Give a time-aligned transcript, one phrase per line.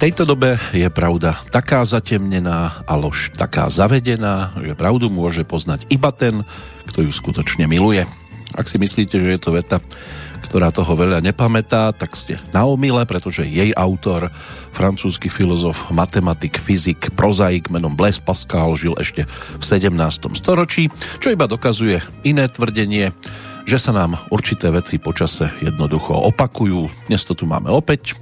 [0.00, 6.08] tejto dobe je pravda taká zatemnená a lož taká zavedená, že pravdu môže poznať iba
[6.08, 6.40] ten,
[6.88, 8.08] kto ju skutočne miluje.
[8.56, 9.76] Ak si myslíte, že je to veta,
[10.40, 14.32] ktorá toho veľa nepamätá, tak ste na omyle, pretože jej autor,
[14.72, 19.28] francúzsky filozof, matematik, fyzik, prozaik menom Blaise Pascal žil ešte
[19.60, 19.92] v 17.
[20.32, 20.88] storočí,
[21.20, 23.12] čo iba dokazuje iné tvrdenie,
[23.70, 27.06] že sa nám určité veci počase jednoducho opakujú.
[27.06, 28.18] Dnes to tu máme opäť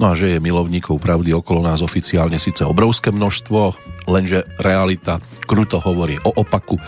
[0.00, 3.76] No a že je milovníkov pravdy okolo nás oficiálne síce obrovské množstvo,
[4.10, 6.80] lenže realita kruto hovorí o opaku.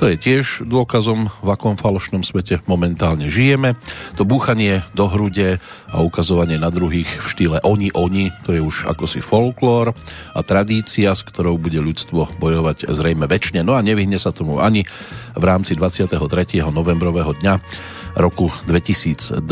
[0.00, 3.76] To je tiež dôkazom, v akom falošnom svete momentálne žijeme.
[4.16, 5.60] To búchanie do hrude
[5.92, 9.92] a ukazovanie na druhých v štýle oni, oni, to je už ako si folklór
[10.32, 13.60] a tradícia, s ktorou bude ľudstvo bojovať zrejme väčšine.
[13.60, 14.88] No a nevyhne sa tomu ani
[15.36, 16.16] v rámci 23.
[16.72, 17.60] novembrového dňa
[18.16, 19.44] roku 2020.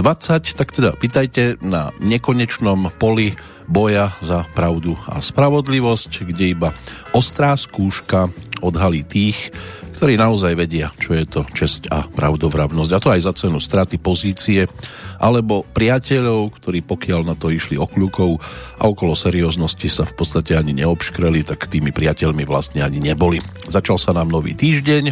[0.57, 3.37] Tak teda pýtajte na nekonečnom poli
[3.69, 6.73] boja za pravdu a spravodlivosť, kde iba
[7.13, 8.33] ostrá skúška
[8.65, 9.53] odhalí tých,
[9.99, 12.91] ktorí naozaj vedia, čo je to česť a pravdovravnosť.
[12.95, 14.71] A to aj za cenu straty pozície,
[15.19, 18.39] alebo priateľov, ktorí pokiaľ na to išli okľukov
[18.79, 23.43] a okolo serióznosti sa v podstate ani neobškreli, tak tými priateľmi vlastne ani neboli.
[23.67, 25.11] Začal sa nám nový týždeň,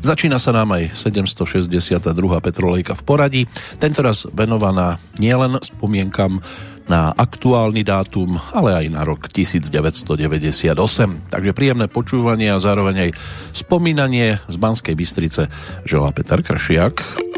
[0.00, 2.00] Začína sa nám aj 762.
[2.40, 3.42] Petrolejka v poradí,
[3.76, 6.40] tentoraz venovaná nielen spomienkam
[6.86, 10.70] na aktuálny dátum, ale aj na rok 1998.
[11.28, 13.10] Takže príjemné počúvanie a zároveň aj
[13.52, 15.52] spomínanie z Banskej Bystrice
[15.84, 17.28] želá Peter Kršiak.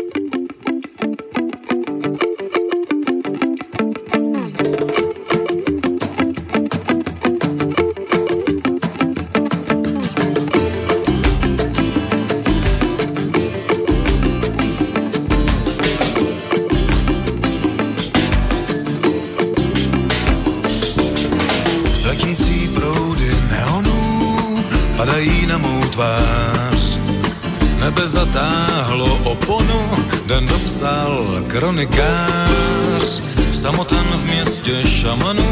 [31.87, 33.23] Kronikář.
[33.53, 35.49] Samotan v městě šamanů,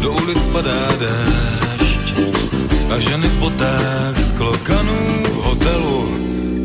[0.00, 2.14] do ulic padá déšť.
[2.94, 6.08] A ženy v potách z klokanů v hotelu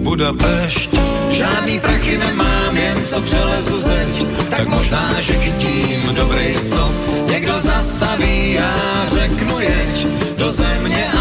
[0.03, 0.89] Budapešť.
[1.29, 6.93] Žádný prachy nemám, jen co přelezu zeď, tak možná, že chytím dobrý stop.
[7.31, 10.07] Někdo zastaví, já řeknu jeď
[10.37, 11.18] do země antilop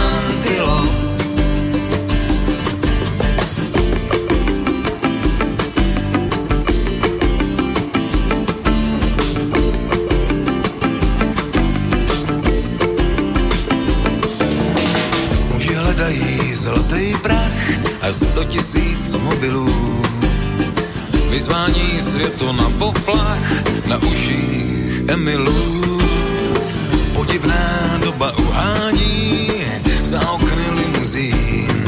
[18.19, 20.03] sto tisíc mobilů.
[21.31, 23.53] Vyzvání světo na poplach,
[23.87, 26.01] na uších Emilů.
[27.15, 29.51] Podivná doba uhání
[30.03, 31.85] za okny limuzín.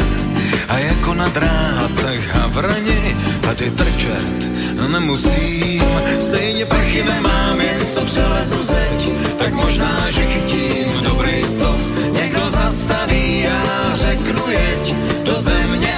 [0.68, 4.50] A jako na drátech havrani tady trčet
[4.88, 5.82] nemusím.
[6.20, 11.80] Stejně prachy nemám, jen co přelezu zeď, tak možná, že chytím dobrý stop.
[12.12, 15.89] Někdo zastaví, já řeknu jeď do země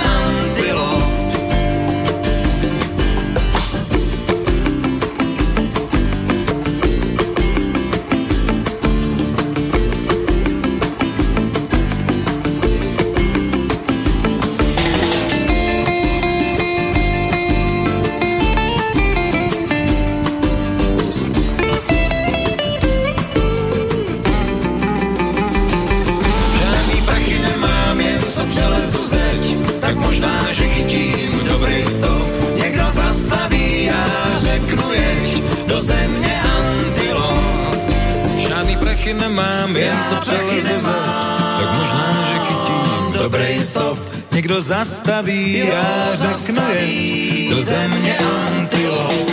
[44.72, 49.28] zastaví, já řeknu jen do země antilop.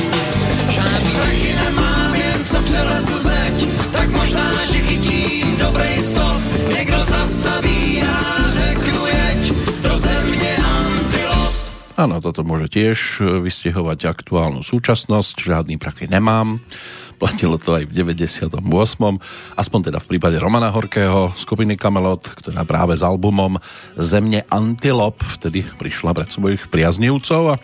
[0.70, 3.58] Žádný prachy nemám, jen co přelezu zeď,
[3.92, 6.42] tak možná, že chytím dobrý stop.
[6.76, 8.20] Někdo zastaví, já
[8.52, 9.44] řeknu jeď
[9.82, 11.54] do země antilop.
[12.00, 16.60] Áno, toto môže tiež vystihovať aktuálnu súčasnosť, žiadny prachy nemám
[17.20, 18.64] platilo to aj v 98.
[19.60, 23.60] Aspoň teda v prípade Romana Horkého skupiny Kamelot, ktorá práve s albumom
[24.00, 25.20] Zemne Antilop.
[25.28, 27.56] Vtedy prišla pred svojich priaznivcov a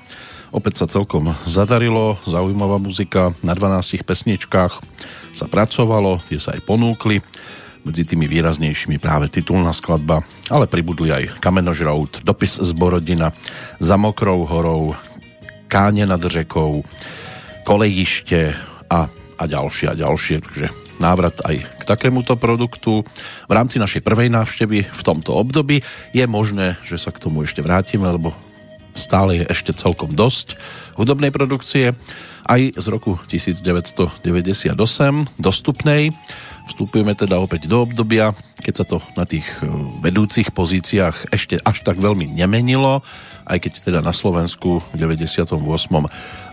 [0.51, 4.73] opäť sa celkom zadarilo, zaujímavá muzika, na 12 pesničkách
[5.31, 7.23] sa pracovalo, tie sa aj ponúkli,
[7.85, 13.29] medzi tými výraznejšími práve titulná skladba, ale pribudli aj Kamenožrout, Dopis z Borodina,
[13.77, 14.97] Za mokrou horou,
[15.69, 16.81] Káne nad řekou,
[17.63, 18.57] Kolejište
[18.89, 20.67] a a ďalšie a ďalšie, takže
[20.97, 23.03] návrat aj k takémuto produktu.
[23.49, 25.83] V rámci našej prvej návštevy v tomto období
[26.15, 28.35] je možné, že sa k tomu ešte vrátime, lebo
[28.95, 30.55] stále je ešte celkom dosť
[30.95, 31.91] hudobnej produkcie
[32.47, 34.15] aj z roku 1998
[35.35, 36.15] dostupnej.
[36.65, 39.69] Vstupujeme teda opäť do obdobia, keď sa to na tých e,
[40.01, 43.05] vedúcich pozíciách ešte až tak veľmi nemenilo,
[43.45, 45.61] aj keď teda na Slovensku v 98.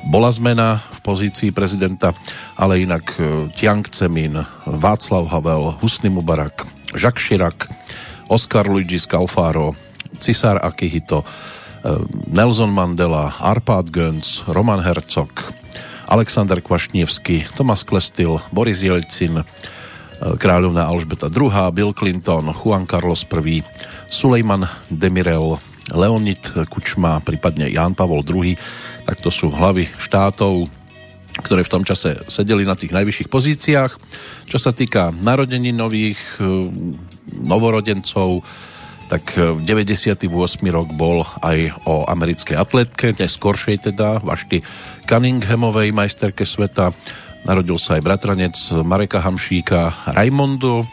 [0.05, 2.13] bola zmena v pozícii prezidenta,
[2.61, 7.73] ale inak e, Tiang Cemin, Václav Havel, Husny Mubarak, Jacques Chirac,
[8.29, 9.73] Oscar Luigi Scalfaro,
[10.21, 11.27] Cisár Akihito, e,
[12.29, 15.33] Nelson Mandela, Arpad Gönc, Roman Hercog,
[16.05, 19.41] Alexander Kvašnievsky, Tomas Klestil, Boris Jelcin,
[20.39, 23.65] kráľovná Alžbeta II, Bill Clinton, Juan Carlos I,
[24.07, 25.59] Sulejman Demirel,
[25.91, 28.55] Leonid Kučma, prípadne Ján Pavol II,
[29.03, 30.71] tak to sú hlavy štátov,
[31.43, 33.93] ktoré v tom čase sedeli na tých najvyšších pozíciách.
[34.47, 36.47] Čo sa týka narodení nových eh,
[37.41, 38.45] novorodencov,
[39.09, 40.29] tak 98.
[40.29, 44.61] Eh, rok bol aj o americkej atletke, neskoršej teda, Vašty
[45.09, 46.95] Cunninghamovej majsterke sveta,
[47.43, 48.55] Narodil sa aj bratranec
[48.87, 50.87] Mareka Hamšíka Raimondu,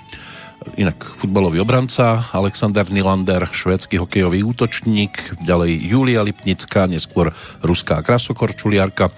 [0.81, 7.30] inak futbalový obranca, Alexander Nylander, švédsky hokejový útočník, ďalej Julia Lipnická, neskôr
[7.62, 9.13] ruská krasokorčuliarka,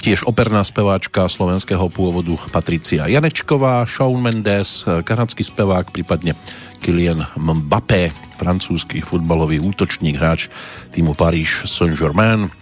[0.00, 6.36] tiež operná speváčka slovenského pôvodu Patricia Janečková, Shawn Mendes, kanadský spevák, prípadne
[6.84, 10.52] Kylian Mbappé, francúzsky futbalový útočník, hráč
[10.92, 12.52] týmu Paris Saint-Germain,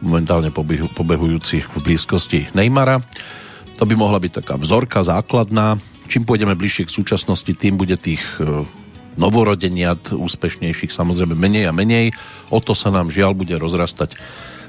[0.00, 0.52] momentálne
[0.92, 3.00] pobehujúci v blízkosti Neymara.
[3.76, 5.76] To by mohla byť taká vzorka základná.
[6.06, 8.64] Čím pôjdeme bližšie k súčasnosti, tým bude tých e,
[9.20, 12.14] novorodeniat úspešnejších samozrejme menej a menej.
[12.48, 14.16] O to sa nám žiaľ bude rozrastať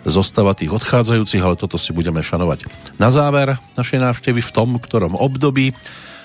[0.08, 5.20] zostava tých odchádzajúcich, ale toto si budeme šanovať na záver našej návštevy v tom, ktorom
[5.20, 5.76] období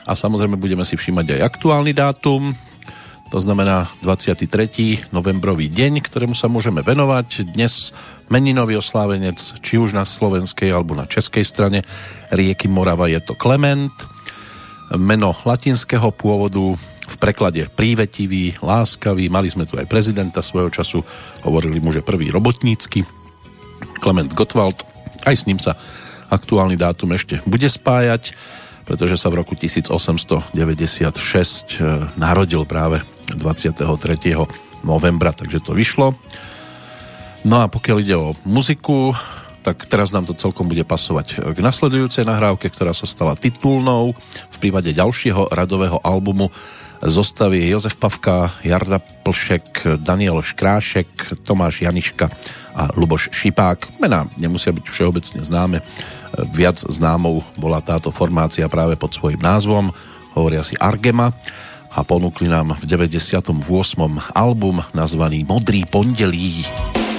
[0.07, 2.55] a samozrejme budeme si všímať aj aktuálny dátum,
[3.33, 5.09] to znamená 23.
[5.09, 7.57] novembrový deň, ktorému sa môžeme venovať.
[7.57, 7.97] Dnes
[8.33, 11.85] meninový oslávenec, či už na slovenskej alebo na českej strane
[12.33, 13.93] rieky Morava je to Klement.
[14.97, 16.73] Meno latinského pôvodu
[17.13, 19.29] v preklade prívetivý, láskavý.
[19.29, 21.05] Mali sme tu aj prezidenta svojho času,
[21.45, 23.05] hovorili mu, že prvý robotnícky.
[24.01, 24.81] Klement Gottwald,
[25.29, 25.77] aj s ním sa
[26.33, 28.33] aktuálny dátum ešte bude spájať,
[28.89, 30.65] pretože sa v roku 1896 eh,
[32.17, 33.05] narodil práve
[33.37, 33.77] 23.
[34.81, 36.17] novembra, takže to vyšlo.
[37.43, 39.19] No a pokiaľ ide o muziku,
[39.67, 44.15] tak teraz nám to celkom bude pasovať k nasledujúcej nahrávke, ktorá sa stala titulnou
[44.51, 46.55] v prípade ďalšieho radového albumu
[47.03, 52.31] zostavy Jozef Pavka, Jarda Plšek, Daniel Škrášek, Tomáš Janiška
[52.79, 53.99] a Luboš Šipák.
[53.99, 55.83] Mená nemusia byť všeobecne známe.
[56.55, 59.91] Viac známou bola táto formácia práve pod svojím názvom,
[60.39, 61.35] hovoria si Argema
[61.91, 63.51] a ponúkli nám v 98.
[64.31, 66.63] album nazvaný Modrý pondelí.
[66.65, 67.12] neznám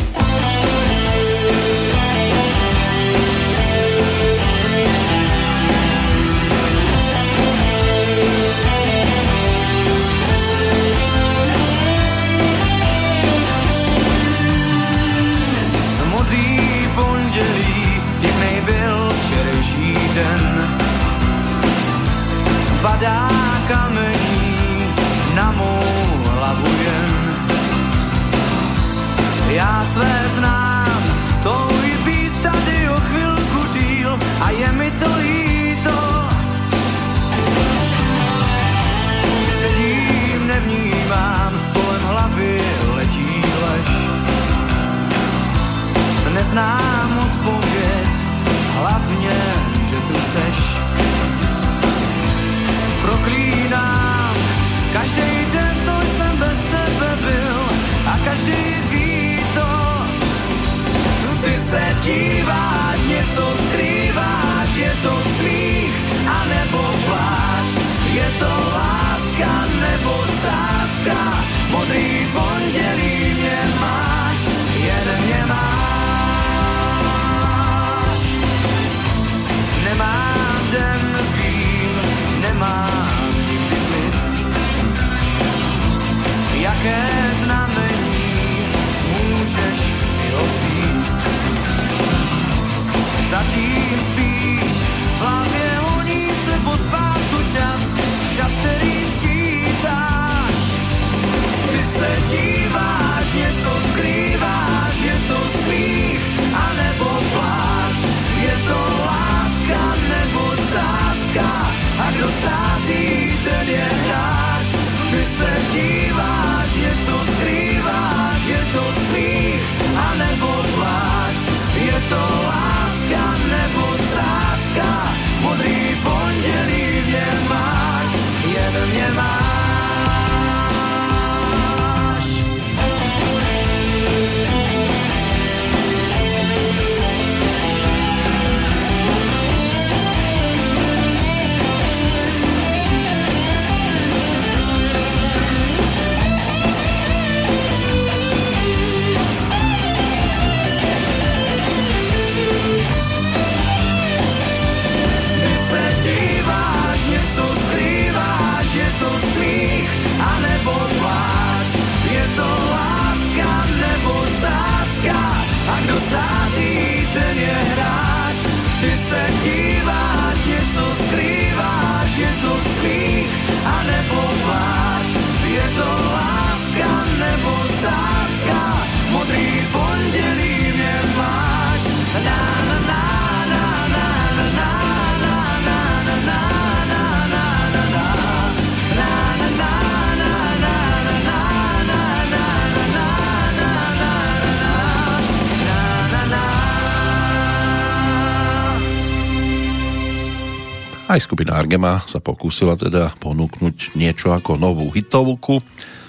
[201.13, 205.61] Aj skupina Argema sa pokúsila teda ponúknuť niečo ako novú hitovku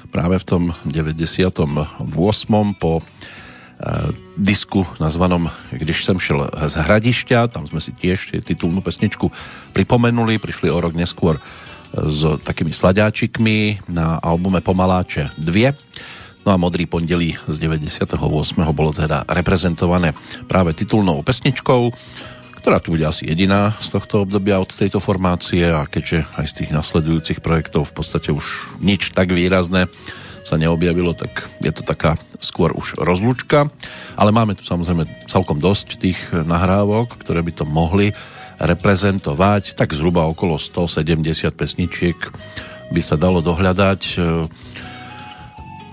[0.09, 2.09] práve v tom 98.
[2.81, 3.03] po e,
[4.41, 9.29] disku nazvanom Když som šel z hradišťa, tam sme si tiež titulnú pesničku
[9.77, 11.37] pripomenuli, prišli o rok neskôr
[11.93, 16.49] s takými sladáčikmi na albume Pomaláče 2.
[16.49, 18.17] No a Modrý pondelí z 98.
[18.73, 20.17] bolo teda reprezentované
[20.49, 21.93] práve titulnou pesničkou
[22.65, 26.55] ktorá tu bude asi jediná z tohto obdobia od tejto formácie a keďže aj z
[26.65, 29.85] tých nasledujúcich projektov v podstate už nič tak výrazné
[30.49, 33.69] sa neobjavilo, tak je to taká skôr už rozlučka.
[34.17, 38.17] Ale máme tu samozrejme celkom dosť tých nahrávok, ktoré by to mohli
[38.57, 39.77] reprezentovať.
[39.77, 41.21] Tak zhruba okolo 170
[41.53, 42.17] pesničiek
[42.97, 44.25] by sa dalo dohľadať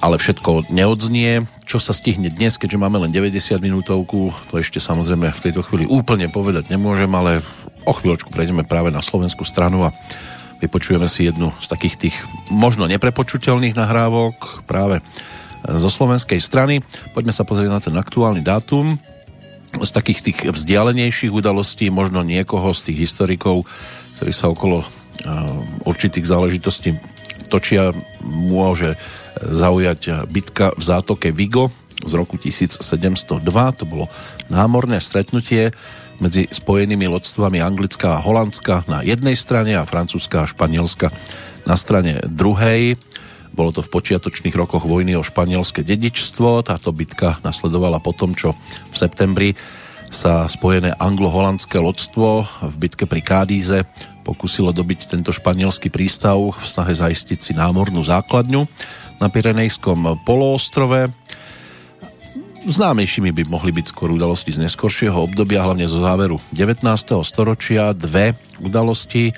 [0.01, 1.45] ale všetko neodznie.
[1.71, 5.87] Čo sa stihne dnes, keďže máme len 90 minútovku, to ešte samozrejme v tejto chvíli
[5.87, 7.39] úplne povedať nemôžem, ale
[7.87, 9.95] o chvíľočku prejdeme práve na slovenskú stranu a
[10.59, 12.15] vypočujeme si jednu z takých tých
[12.51, 14.99] možno neprepočuteľných nahrávok práve
[15.63, 16.83] zo slovenskej strany.
[17.15, 18.99] Poďme sa pozrieť na ten aktuálny dátum
[19.79, 23.63] z takých tých vzdialenejších udalostí, možno niekoho z tých historikov,
[24.19, 24.83] ktorí sa okolo
[25.87, 26.99] určitých záležitostí
[27.47, 27.95] točia,
[28.27, 28.99] môže
[29.45, 33.41] zaujať bitka v zátoke Vigo z roku 1702.
[33.77, 34.05] To bolo
[34.50, 35.74] námorné stretnutie
[36.21, 41.10] medzi spojenými loďstvami Anglická a Holandska na jednej strane a Francúzska a Španielska
[41.65, 42.98] na strane druhej.
[43.51, 46.63] Bolo to v počiatočných rokoch vojny o španielské dedičstvo.
[46.63, 48.55] Táto bitka nasledovala po tom, čo
[48.93, 49.50] v septembri
[50.12, 53.88] sa spojené anglo-holandské lodstvo v bitke pri Kádíze
[54.21, 58.67] pokúsilo dobiť tento španielský prístav v snahe zaistiť si námornú základňu
[59.21, 61.13] na Pirenejskom poloostrove.
[62.65, 66.81] Známejšími by mohli byť skôr udalosti z neskoršieho obdobia, hlavne zo záveru 19.
[67.21, 67.93] storočia.
[67.93, 69.33] Dve udalosti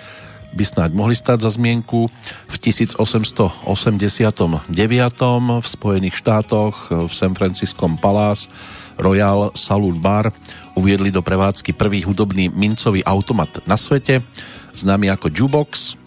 [0.55, 2.07] by snáď mohli stať za zmienku.
[2.47, 4.71] V 1889.
[5.59, 8.47] v Spojených štátoch v San Franciskom Palace
[8.99, 10.29] Royal Saloon Bar
[10.77, 14.21] uviedli do prevádzky prvý hudobný mincový automat na svete,
[14.77, 15.97] známy ako Jukebox.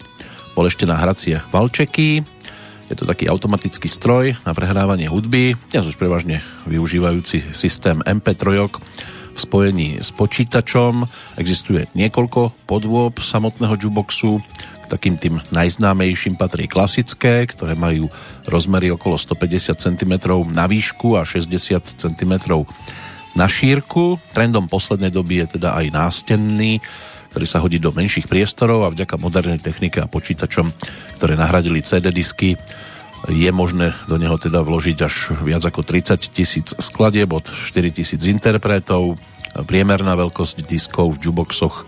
[0.55, 2.25] Bol ešte na hracie valčeky,
[2.87, 8.63] je to taký automatický stroj na prehrávanie hudby, dnes už prevažne využívajúci systém MP3
[9.35, 11.03] v spojení s počítačom.
[11.35, 14.39] Existuje niekoľko podôb samotného jukeboxu.
[14.81, 18.07] K takým tým najznámejším patrí klasické, ktoré majú
[18.47, 20.13] rozmery okolo 150 cm
[20.55, 22.33] na výšku a 60 cm
[23.35, 24.15] na šírku.
[24.31, 26.79] Trendom poslednej doby je teda aj nástenný,
[27.37, 30.73] ktorý sa hodí do menších priestorov a vďaka modernej technike a počítačom,
[31.21, 32.57] ktoré nahradili CD disky,
[33.29, 38.25] je možné do neho teda vložiť až viac ako 30 tisíc skladieb od 4 tisíc
[38.25, 39.21] interpretov.
[39.69, 41.85] Priemerná veľkosť diskov v juboxoch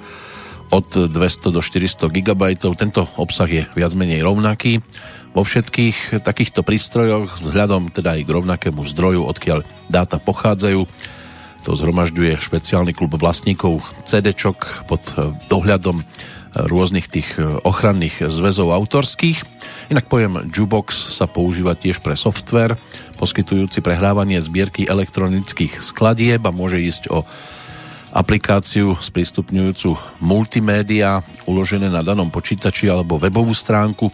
[0.69, 1.17] od 200
[1.49, 2.53] do 400 GB.
[2.77, 4.85] Tento obsah je viac menej rovnaký
[5.33, 10.85] vo všetkých takýchto prístrojoch vzhľadom teda aj k rovnakému zdroju, odkiaľ dáta pochádzajú
[11.63, 14.31] to zhromažďuje špeciálny klub vlastníkov cd
[14.87, 16.05] pod eh, dohľadom eh,
[16.67, 19.43] rôznych tých eh, ochranných zväzov autorských.
[19.89, 22.77] Inak pojem Jubox sa používa tiež pre software,
[23.17, 27.25] poskytujúci prehrávanie zbierky elektronických skladieb a môže ísť o
[28.09, 34.09] aplikáciu sprístupňujúcu multimédia uložené na danom počítači alebo webovú stránku,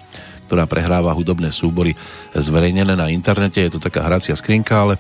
[0.48, 1.96] ktorá prehráva hudobné súbory
[2.36, 3.64] zverejnené na internete.
[3.64, 4.94] Je to taká hracia skrinka, ale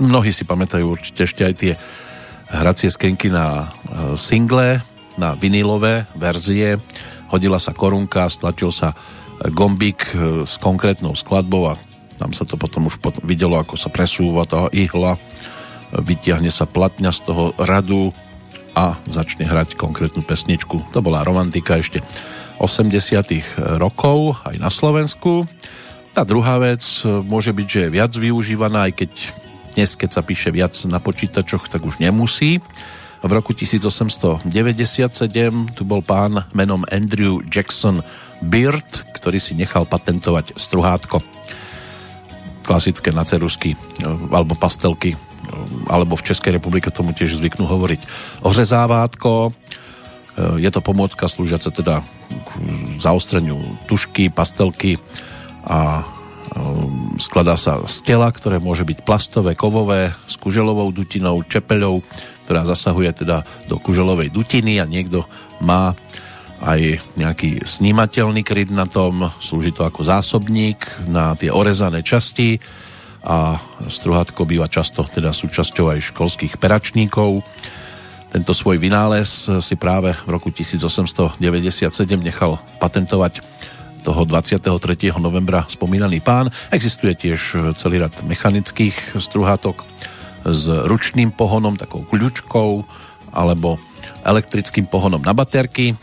[0.00, 1.72] Mnohí si pamätajú určite ešte aj tie
[2.50, 4.82] hracie skrinky na e, single,
[5.20, 6.80] na vinilové verzie
[7.30, 8.92] hodila sa korunka, stlačil sa
[9.40, 10.12] gombík
[10.44, 11.78] s konkrétnou skladbou a
[12.20, 15.16] tam sa to potom už potom videlo, ako sa presúva tá ihla,
[15.94, 18.12] vytiahne sa platňa z toho radu
[18.76, 20.92] a začne hrať konkrétnu pesničku.
[20.92, 22.04] To bola romantika ešte
[22.60, 25.48] 80 rokov aj na Slovensku.
[26.12, 26.84] Tá druhá vec
[27.24, 29.10] môže byť, že je viac využívaná, aj keď
[29.74, 32.58] dnes, keď sa píše viac na počítačoch, tak už nemusí.
[33.20, 34.48] V roku 1897
[35.76, 38.00] tu bol pán menom Andrew Jackson
[38.40, 41.20] Beard, ktorý si nechal patentovať struhátko.
[42.64, 43.76] Klasické na cerusky
[44.32, 45.20] alebo pastelky
[45.90, 48.00] alebo v Českej republike tomu tiež zvyknú hovoriť
[48.46, 49.52] ořezávátko.
[50.56, 52.00] Je to pomôcka slúžiaca teda
[52.30, 52.50] k
[53.02, 53.58] zaostreniu
[53.90, 54.96] tušky, pastelky
[55.66, 56.06] a
[57.20, 62.02] skladá sa z tela, ktoré môže byť plastové, kovové, s kuželovou dutinou, čepeľou,
[62.46, 65.22] ktorá zasahuje teda do kuželovej dutiny a niekto
[65.62, 65.94] má
[66.60, 72.60] aj nejaký snímateľný kryt na tom, slúži to ako zásobník na tie orezané časti
[73.24, 73.56] a
[73.88, 77.40] struhatko býva často teda súčasťou aj školských peračníkov.
[78.30, 81.40] Tento svoj vynález si práve v roku 1897
[82.20, 83.42] nechal patentovať
[84.00, 84.66] toho 23.
[85.20, 86.48] novembra spomínaný pán.
[86.72, 89.84] Existuje tiež celý rad mechanických struhátok
[90.44, 92.84] s ručným pohonom, takou kľúčkou
[93.30, 93.76] alebo
[94.24, 95.94] elektrickým pohonom na baterky.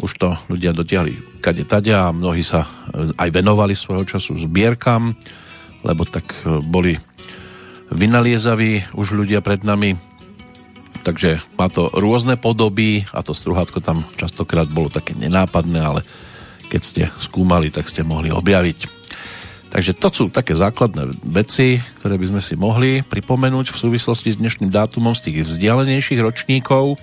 [0.00, 2.68] Už to ľudia dotiahli kade tadia a mnohí sa
[3.16, 5.16] aj venovali svojho času zbierkam,
[5.80, 7.00] lebo tak e, boli
[7.88, 9.96] vynaliezaví už ľudia pred nami.
[11.00, 16.00] Takže má to rôzne podoby a to struhátko tam častokrát bolo také nenápadné, ale
[16.70, 19.02] keď ste skúmali, tak ste mohli objaviť.
[19.70, 24.40] Takže to sú také základné veci, ktoré by sme si mohli pripomenúť v súvislosti s
[24.42, 26.98] dnešným dátumom z tých vzdialenejších ročníkov,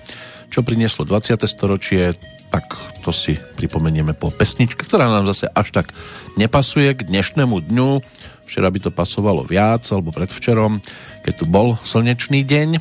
[0.52, 1.48] čo prinieslo 20.
[1.48, 2.12] storočie,
[2.48, 2.64] tak
[3.04, 5.92] to si pripomenieme po pesničke, ktorá nám zase až tak
[6.36, 7.90] nepasuje k dnešnému dňu.
[8.48, 10.80] Včera by to pasovalo viac, alebo predvčerom,
[11.24, 12.80] keď tu bol slnečný deň.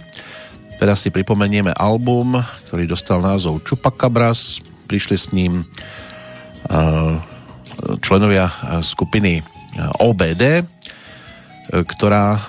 [0.80, 4.64] Teraz si pripomenieme album, ktorý dostal názov Chupacabras.
[4.88, 5.68] Prišli s ním
[8.04, 8.52] členovia
[8.84, 9.44] skupiny
[10.02, 10.64] OBD, e,
[11.70, 12.42] ktorá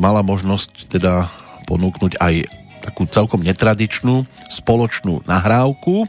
[0.00, 1.28] mala možnosť teda
[1.68, 2.34] ponúknuť aj
[2.80, 6.08] takú celkom netradičnú spoločnú nahrávku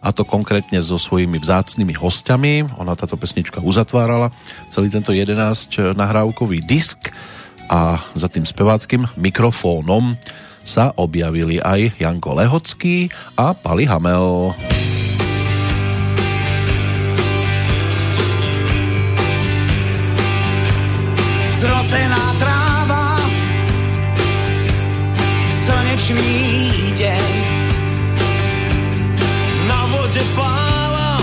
[0.00, 2.66] a to konkrétne so svojimi vzácnými hostiami.
[2.80, 4.32] Ona táto pesnička uzatvárala
[4.72, 7.12] celý tento 11 nahrávkový disk
[7.70, 10.16] a za tým speváckým mikrofónom
[10.64, 14.56] sa objavili aj Janko Lehocký a Pali Hamel.
[21.60, 23.20] Zrosená tráva,
[25.52, 26.32] slnečný
[26.96, 27.32] deň.
[29.68, 31.20] Na vode páva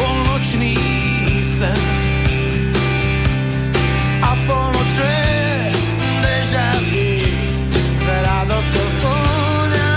[0.00, 0.80] polnočný
[1.44, 1.84] sen.
[4.24, 5.16] A polnoče
[6.24, 7.12] deja vu,
[8.00, 9.92] s radosťou spĺňa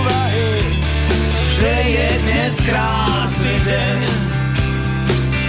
[0.00, 0.52] úvahy,
[1.60, 3.98] že je dnes krásny deň.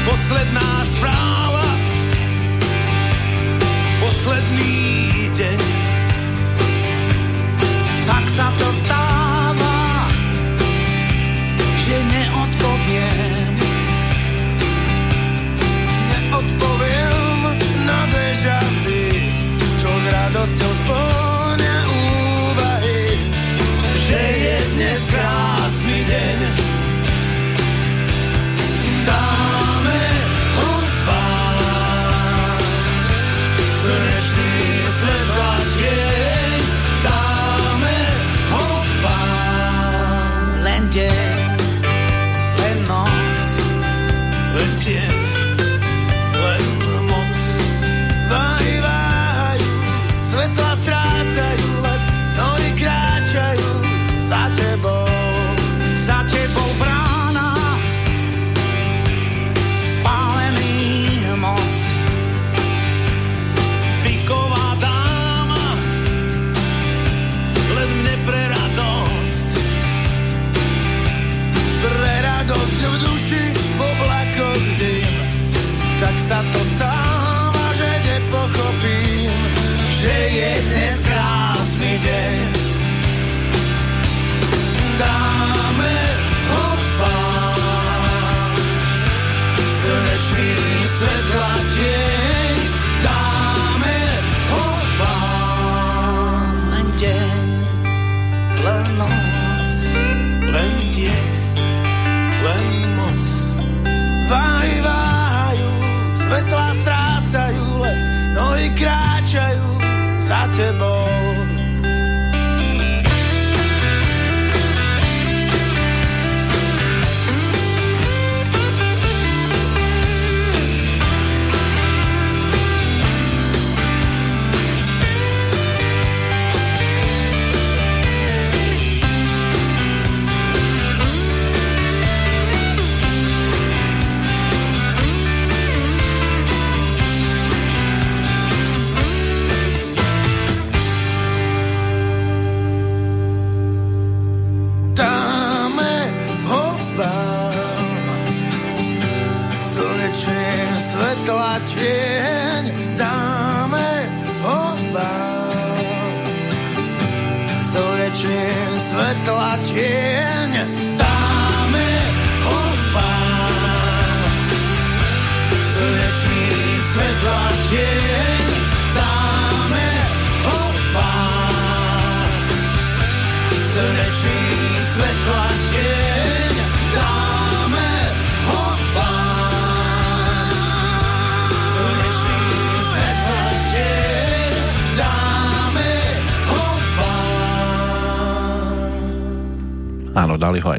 [0.03, 0.82] Posledná
[4.23, 5.59] posledný deň.
[8.07, 9.02] Tak sa to stáva,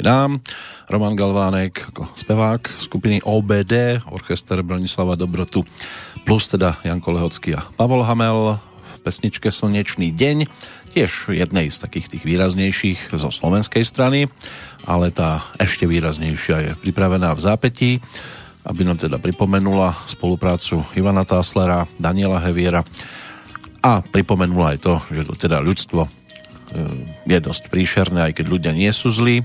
[0.05, 0.45] nám.
[0.93, 5.65] Roman Galvánek ako spevák skupiny OBD, orchester Bronislava Dobrotu,
[6.29, 10.45] plus teda Janko Lehocký a Pavol Hamel v pesničke Slnečný deň,
[10.93, 14.29] tiež jednej z takých tých výraznejších zo slovenskej strany,
[14.85, 17.91] ale tá ešte výraznejšia je pripravená v zápetí,
[18.69, 22.85] aby nám teda pripomenula spoluprácu Ivana Táslera, Daniela Heviera
[23.81, 26.09] a pripomenula aj to, že to teda ľudstvo
[27.29, 29.45] je dosť príšerné, aj keď ľudia nie sú zlí.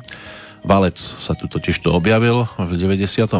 [0.63, 3.39] Valec sa tu totiž to objavil v 98.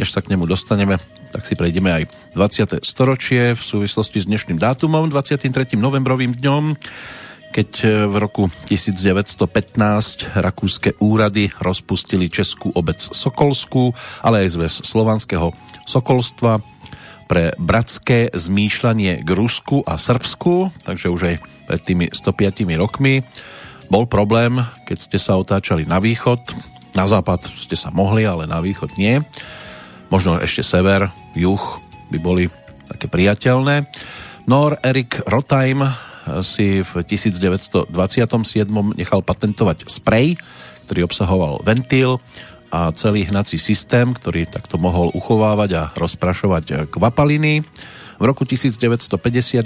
[0.00, 0.96] Než sa k nemu dostaneme,
[1.30, 2.80] tak si prejdeme aj 20.
[2.80, 5.76] storočie v súvislosti s dnešným dátumom, 23.
[5.76, 6.76] novembrovým dňom,
[7.52, 7.70] keď
[8.08, 13.92] v roku 1915 rakúske úrady rozpustili Českú obec Sokolskú,
[14.24, 15.52] ale aj zväz slovanského
[15.88, 16.60] sokolstva
[17.28, 21.36] pre bratské zmýšľanie k Rusku a Srbsku, takže už aj
[21.68, 23.20] pred tými 105 rokmi.
[23.88, 26.40] Bol problém, keď ste sa otáčali na východ,
[26.92, 29.20] na západ ste sa mohli, ale na východ nie.
[30.12, 31.60] Možno ešte sever, juh
[32.12, 32.44] by boli
[32.88, 33.88] také priateľné.
[34.48, 35.84] Nor Erik Rotheim
[36.44, 37.92] si v 1927
[38.96, 40.36] nechal patentovať sprej,
[40.88, 42.20] ktorý obsahoval ventil
[42.68, 47.64] a celý hnací systém, ktorý takto mohol uchovávať a rozprašovať kvapaliny.
[48.18, 49.62] V roku 1951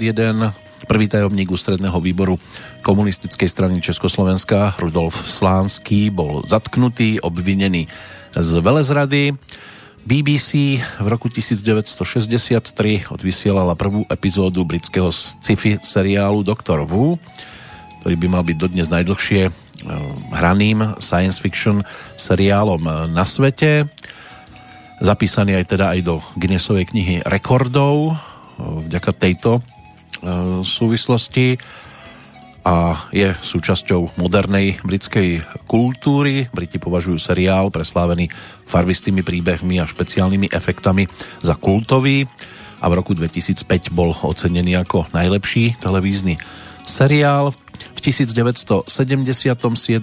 [0.85, 2.37] prvý tajomník ústredného výboru
[2.85, 7.89] komunistickej strany Československa Rudolf Slánský bol zatknutý, obvinený
[8.37, 9.33] z velezrady.
[10.05, 17.17] BBC v roku 1963 odvysielala prvú epizódu britského sci-fi seriálu Doktor Wu,
[18.05, 19.53] ktorý by mal byť dodnes najdlhšie eh,
[20.29, 21.81] hraným science fiction
[22.21, 23.89] seriálom na svete.
[25.01, 28.13] Zapísaný aj teda aj do Guinnessovej knihy rekordov
[28.59, 29.61] vďaka tejto e,
[30.61, 31.57] súvislosti
[32.63, 36.47] a je súčasťou modernej britskej kultúry.
[36.47, 38.31] Briti považujú seriál preslávený
[38.63, 41.03] farvistými príbehmi a špeciálnymi efektami
[41.43, 42.23] za kultový
[42.79, 46.39] a v roku 2005 bol ocenený ako najlepší televízny
[46.87, 47.51] seriál.
[47.95, 48.87] V 1977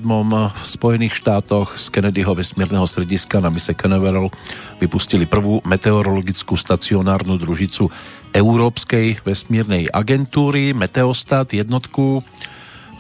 [0.01, 4.33] v Spojených štátoch z Kennedyho vesmírneho strediska na mise Canaveral
[4.81, 7.93] vypustili prvú meteorologickú stacionárnu družicu
[8.31, 12.23] Európskej vesmírnej agentúry Meteostat jednotku.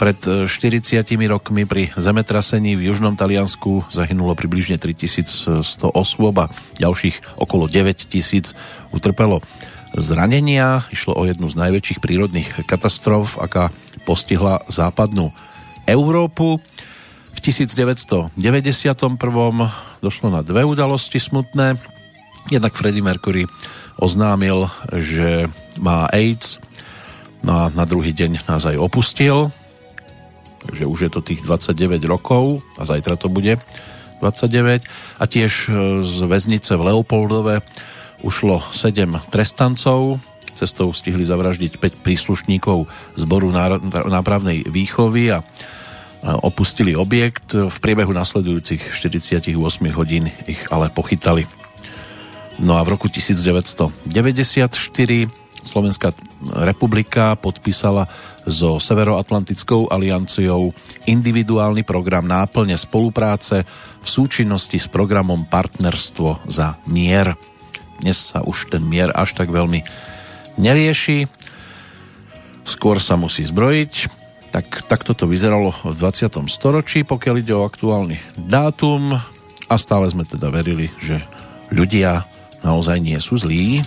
[0.00, 5.60] Pred 40 rokmi pri zemetrasení v južnom Taliansku zahynulo približne 3100
[5.92, 6.48] osôb a
[6.80, 8.56] ďalších okolo 9000
[8.96, 9.44] utrpelo
[9.92, 10.88] zranenia.
[10.88, 13.68] Išlo o jednu z najväčších prírodných katastrof, aká
[14.08, 15.36] postihla západnú
[15.84, 16.64] Európu.
[17.36, 18.32] V 1991
[20.00, 21.76] došlo na dve udalosti smutné.
[22.48, 23.44] Jednak Freddie Mercury
[24.00, 26.58] oznámil, že má AIDS
[27.44, 29.52] no a na druhý deň nás aj opustil.
[30.60, 33.56] Takže už je to tých 29 rokov a zajtra to bude
[34.20, 34.84] 29.
[35.16, 37.64] A tiež e, z väznice v Leopoldove
[38.20, 40.20] ušlo 7 trestancov.
[40.52, 42.84] Cestou stihli zavraždiť 5 príslušníkov
[43.16, 43.48] zboru
[43.88, 45.40] nápravnej výchovy a
[46.20, 47.56] opustili objekt.
[47.56, 49.56] V priebehu nasledujúcich 48
[49.96, 51.59] hodín ich ale pochytali.
[52.60, 54.04] No a v roku 1994
[55.60, 56.16] Slovenská
[56.64, 58.08] republika podpísala
[58.48, 60.72] so Severoatlantickou alianciou
[61.04, 63.68] individuálny program náplne spolupráce
[64.00, 67.36] v súčinnosti s programom Partnerstvo za mier.
[68.00, 69.84] Dnes sa už ten mier až tak veľmi
[70.56, 71.28] nerieši,
[72.64, 73.92] skôr sa musí zbrojiť.
[74.50, 76.48] Tak, takto to vyzeralo v 20.
[76.48, 79.14] storočí, pokiaľ ide o aktuálny dátum
[79.68, 81.22] a stále sme teda verili, že
[81.70, 82.29] ľudia
[82.64, 83.84] naozaj nie sú zlí,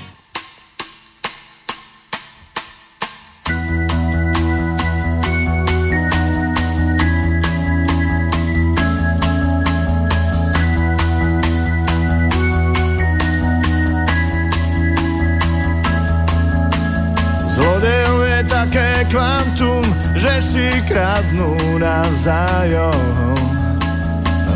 [19.13, 19.86] kvantum,
[20.17, 23.38] že si kradnú navzájom.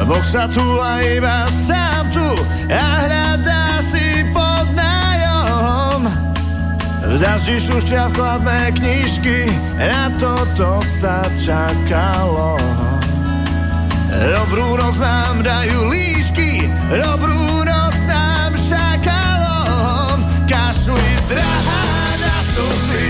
[0.08, 2.27] Boh sa tu a iba sám tu
[2.71, 3.16] a hľadá
[7.17, 9.49] Daždi šušťa chladné knižky,
[9.82, 12.62] na toto sa čakalo.
[14.13, 20.30] Dobrú noc nám dajú líšky, dobrú noc nám šakalom.
[20.45, 21.86] Kašli drahá
[22.21, 23.10] na slzy,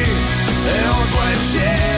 [0.71, 1.96] odlečiem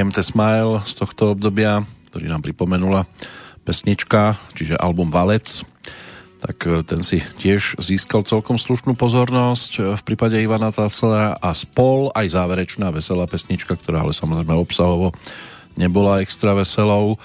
[0.00, 3.04] IMT Smile z tohto obdobia, ktorý nám pripomenula
[3.68, 5.60] pesnička, čiže album Valec,
[6.40, 11.52] tak e, ten si tiež získal celkom slušnú pozornosť e, v prípade Ivana Tassela a
[11.52, 15.12] Spol, aj záverečná veselá pesnička, ktorá ale samozrejme obsahovo
[15.76, 17.20] nebola extra veselou,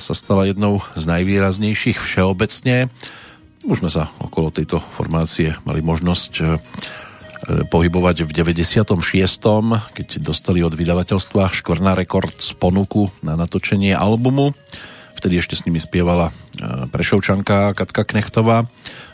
[0.00, 2.88] sa stala jednou z najvýraznejších všeobecne.
[3.68, 6.44] Už sme sa okolo tejto formácie mali možnosť e,
[7.44, 8.88] pohybovať v 96.,
[9.92, 14.56] keď dostali od vydavateľstva Škvrna Records ponuku na natočenie albumu.
[15.14, 16.32] Vtedy ešte s nimi spievala e,
[16.88, 18.68] Prešovčanka Katka Knechtová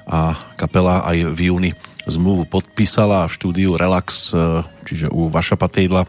[0.06, 1.70] a kapela aj v júni
[2.08, 6.06] zmluvu podpísala a v štúdiu Relax, e, čiže u Vaša Patejdla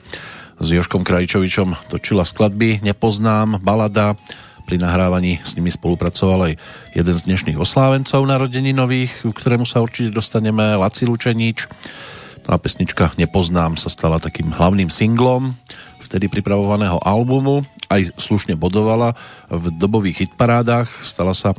[0.62, 4.14] s Joškom Krajčovičom točila skladby Nepoznám, Balada,
[4.72, 6.54] pri nahrávaní s nimi spolupracoval aj
[6.96, 11.68] jeden z dnešných oslávencov narodeninových, k ktorému sa určite dostaneme, Laci Lučeníč.
[12.48, 15.60] No a pesnička Nepoznám sa stala takým hlavným singlom
[16.08, 19.12] vtedy pripravovaného albumu, aj slušne bodovala
[19.52, 21.52] v dobových hitparádach, stala sa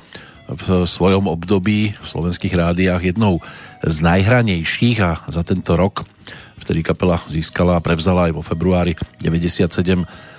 [0.49, 3.45] v svojom období v slovenských rádiách jednou
[3.85, 6.09] z najhranejších a za tento rok
[6.57, 10.32] vtedy kapela získala a prevzala aj vo februári 97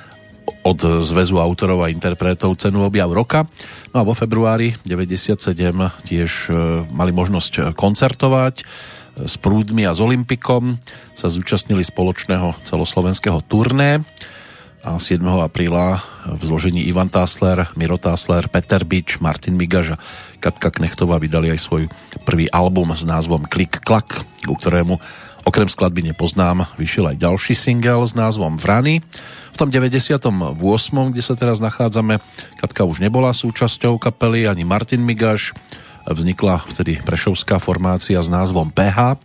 [0.63, 3.43] od Zväzu autorov a interpretov cenu objav roka.
[3.91, 5.43] No a vo februári 97
[6.07, 6.51] tiež e,
[6.91, 8.63] mali možnosť koncertovať
[9.13, 10.81] s Prúdmi a s Olympikom
[11.13, 14.01] sa zúčastnili spoločného celoslovenského turné.
[14.83, 15.23] a 7.
[15.39, 20.01] apríla v zložení Ivan Tásler, Miro Tásler, Peter Bič, Martin Migaž a
[20.43, 21.83] Katka Knechtová vydali aj svoj
[22.27, 24.99] prvý album s názvom Klik Klak, ku ktorému
[25.43, 29.03] okrem skladby Nepoznám vyšiel aj ďalší single s názvom Vrany.
[29.53, 30.57] V tom 98.,
[31.13, 32.17] kde sa teraz nachádzame,
[32.57, 35.53] Katka už nebola súčasťou kapely, ani Martin Migaš.
[36.03, 39.21] Vznikla vtedy prešovská formácia s názvom PH.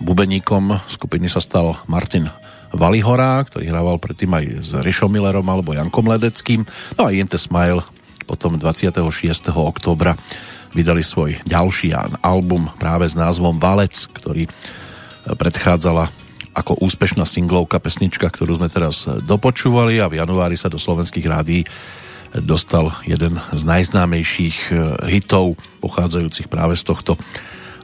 [0.00, 2.32] Bubeníkom skupiny sa stal Martin
[2.72, 6.64] Valihora, ktorý hrával predtým aj s Rišom Millerom alebo Jankom Ledeckým.
[6.96, 7.84] No a Jente Smile
[8.24, 9.02] potom 26.
[9.50, 10.14] októbra
[10.70, 11.90] vydali svoj ďalší
[12.22, 14.46] album práve s názvom Valec, ktorý
[15.26, 16.08] predchádzala
[16.50, 21.62] ako úspešná singlovka pesnička, ktorú sme teraz dopočúvali a v januári sa do slovenských rádií
[22.38, 24.76] dostal jeden z najznámejších eh,
[25.10, 27.18] hitov pochádzajúcich práve z tohto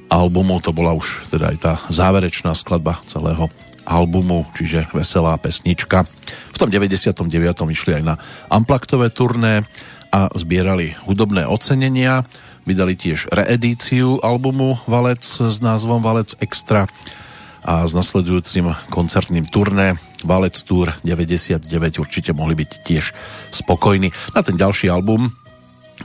[0.06, 0.62] albumu.
[0.62, 3.50] To bola už teda aj tá záverečná skladba celého
[3.86, 6.06] albumu, čiže veselá pesnička.
[6.54, 7.22] V tom 99.
[7.70, 8.14] išli aj na
[8.50, 9.66] amplaktové turné
[10.10, 12.26] a zbierali hudobné ocenenia.
[12.66, 16.90] Vydali tiež reedíciu albumu Valec s názvom Valec Extra
[17.66, 21.66] a s nasledujúcim koncertným turné Valec Tour 99
[21.98, 23.10] určite mohli byť tiež
[23.50, 24.14] spokojní.
[24.32, 25.34] Na ten ďalší album,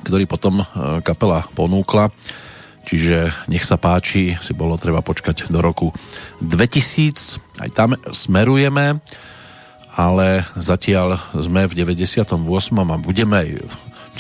[0.02, 0.66] ktorý potom e,
[1.06, 2.10] kapela ponúkla,
[2.82, 5.94] Čiže nech sa páči, si bolo treba počkať do roku
[6.42, 7.62] 2000.
[7.62, 8.98] Aj tam smerujeme,
[9.94, 12.26] ale zatiaľ sme v 98.
[12.74, 13.50] a budeme aj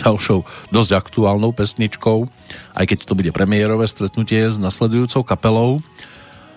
[0.05, 2.29] ďalšou dosť aktuálnou pesničkou,
[2.77, 5.81] aj keď to bude premiérové stretnutie s nasledujúcou kapelou.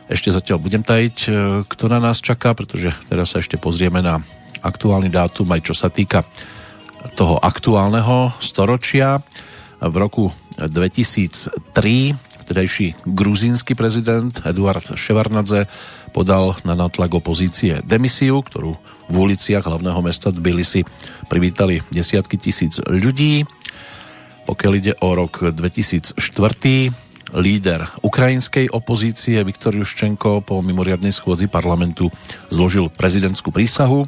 [0.04, 1.30] Ešte zatiaľ budem tajiť, e,
[1.64, 4.20] kto na nás čaká, pretože teraz sa ešte pozrieme na
[4.60, 6.24] aktuálny dátum, aj čo sa týka
[7.16, 9.20] toho aktuálneho storočia.
[9.80, 15.64] V roku 2003 vtedajší gruzínsky prezident Eduard Ševarnadze
[16.12, 18.76] podal na natlak opozície demisiu, ktorú
[19.08, 20.84] v uliciach hlavného mesta Tbilisi
[21.28, 23.44] privítali desiatky tisíc ľudí.
[24.44, 32.12] Pokiaľ ide o rok 2004, líder ukrajinskej opozície Viktor Juščenko po mimoriadnej schôdzi parlamentu
[32.52, 34.04] zložil prezidentskú prísahu.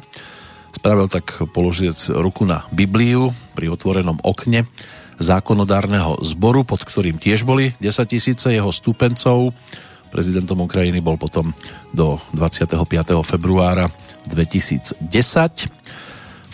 [0.77, 4.69] Spravil tak položiec ruku na Bibliu pri otvorenom okne
[5.17, 9.49] zákonodárneho zboru, pod ktorým tiež boli 10 tisíce jeho stúpencov.
[10.13, 11.51] Prezidentom Ukrajiny bol potom
[11.89, 12.77] do 25.
[13.25, 13.89] februára
[14.29, 15.01] 2010.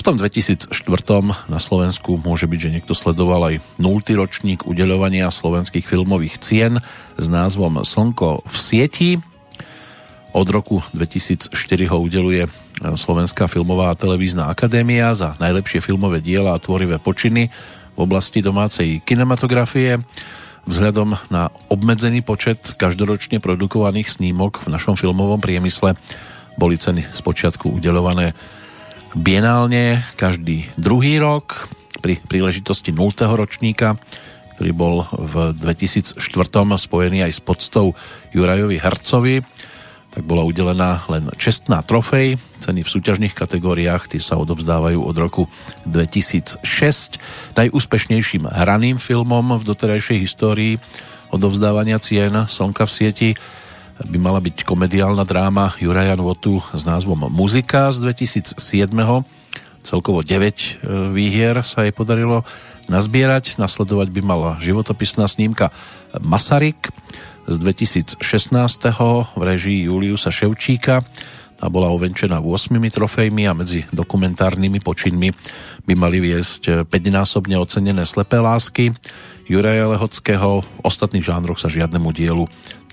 [0.03, 0.67] V tom 2004.
[1.47, 4.03] na Slovensku môže byť, že niekto sledoval aj 0.
[4.19, 6.83] ročník udeľovania slovenských filmových cien
[7.15, 9.11] s názvom Slnko v sieti.
[10.35, 11.55] Od roku 2004
[11.87, 12.51] ho udeluje
[12.83, 17.47] Slovenská filmová a televízna akadémia za najlepšie filmové diela a tvorivé počiny
[17.95, 20.03] v oblasti domácej kinematografie.
[20.67, 25.95] Vzhľadom na obmedzený počet každoročne produkovaných snímok v našom filmovom priemysle
[26.59, 28.35] boli ceny spočiatku udelované
[29.13, 31.69] bienálne každý druhý rok
[32.01, 33.13] pri príležitosti 0.
[33.33, 33.97] ročníka,
[34.57, 36.19] ktorý bol v 2004
[36.77, 37.93] spojený aj s podstou
[38.33, 39.41] Jurajovi Hercovi
[40.13, 42.37] tak bola udelená len čestná trofej.
[42.61, 45.49] Ceny v súťažných kategóriách tie sa odovzdávajú od roku
[45.89, 46.61] 2006.
[47.57, 50.77] Najúspešnejším hraným filmom v doterajšej histórii
[51.33, 53.29] odovzdávania cien Slnka v sieti
[54.01, 58.57] by mala byť komediálna dráma Juraja Nvotu s názvom Muzika z 2007.
[59.83, 60.69] Celkovo 9 e,
[61.13, 62.41] výhier sa jej podarilo
[62.89, 63.61] nazbierať.
[63.61, 65.69] Nasledovať by mala životopisná snímka
[66.17, 66.89] Masaryk
[67.45, 68.17] z 2016.
[69.37, 71.05] v režii Juliusa Ševčíka.
[71.61, 75.29] Tá bola ovenčená 8 trofejmi a medzi dokumentárnymi počinmi
[75.85, 78.91] by mali viesť 5-násobne ocenené Slepé lásky
[79.47, 80.63] Juraja Lehockého.
[80.63, 82.45] V ostatných žánroch sa žiadnemu dielu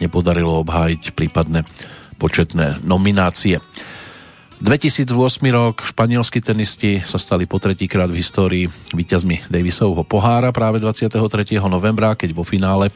[0.03, 1.63] nepodarilo obhájiť prípadné
[2.21, 3.63] početné nominácie.
[4.61, 5.09] 2008
[5.57, 11.17] rok španielskí tenisti sa stali po tretíkrát v histórii víťazmi Davisovho pohára práve 23.
[11.65, 12.93] novembra, keď vo finále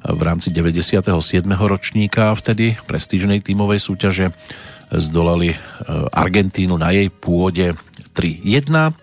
[0.00, 1.04] v rámci 97.
[1.52, 4.32] ročníka vtedy prestížnej tímovej súťaže
[4.88, 5.56] zdolali e,
[6.14, 7.74] Argentínu na jej pôde
[8.14, 8.94] 3-1.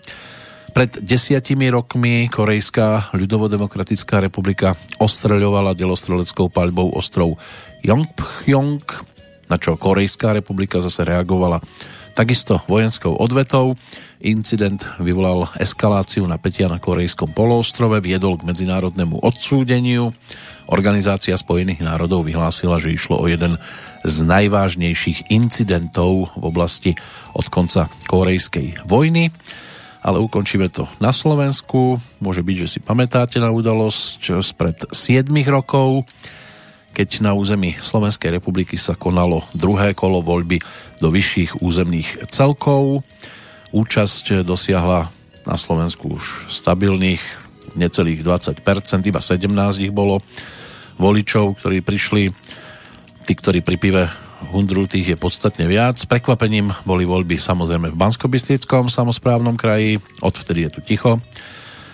[0.74, 7.38] Pred desiatimi rokmi Korejská ľudovodemokratická republika ostreľovala delostreleckou paľbou ostrov
[7.86, 8.82] Yongpyong,
[9.54, 11.62] na čo Korejská republika zase reagovala
[12.18, 13.78] takisto vojenskou odvetou.
[14.26, 20.10] Incident vyvolal eskaláciu napätia na korejskom poloostrove, viedol k medzinárodnému odsúdeniu
[20.74, 23.62] Organizácia Spojených národov vyhlásila, že išlo o jeden
[24.02, 26.92] z najvážnejších incidentov v oblasti
[27.38, 29.30] od konca korejskej vojny.
[30.04, 31.96] Ale ukončíme to na Slovensku.
[32.20, 36.04] Môže byť, že si pamätáte na udalosť spred 7 rokov,
[36.92, 40.60] keď na území Slovenskej republiky sa konalo druhé kolo voľby
[41.00, 43.08] do vyšších územných celkov.
[43.72, 45.10] Účasť dosiahla
[45.48, 47.24] na Slovensku už stabilných
[47.74, 48.60] necelých 20%,
[49.10, 49.50] iba 17
[49.82, 50.22] ich bolo
[51.02, 52.30] voličov, ktorí prišli.
[53.24, 54.04] Tí, ktorí pri pive
[54.52, 55.96] hundru, tých je podstatne viac.
[56.10, 58.28] Prekvapením boli voľby samozrejme v bansko
[58.90, 61.24] samozprávnom kraji, odvtedy je tu ticho.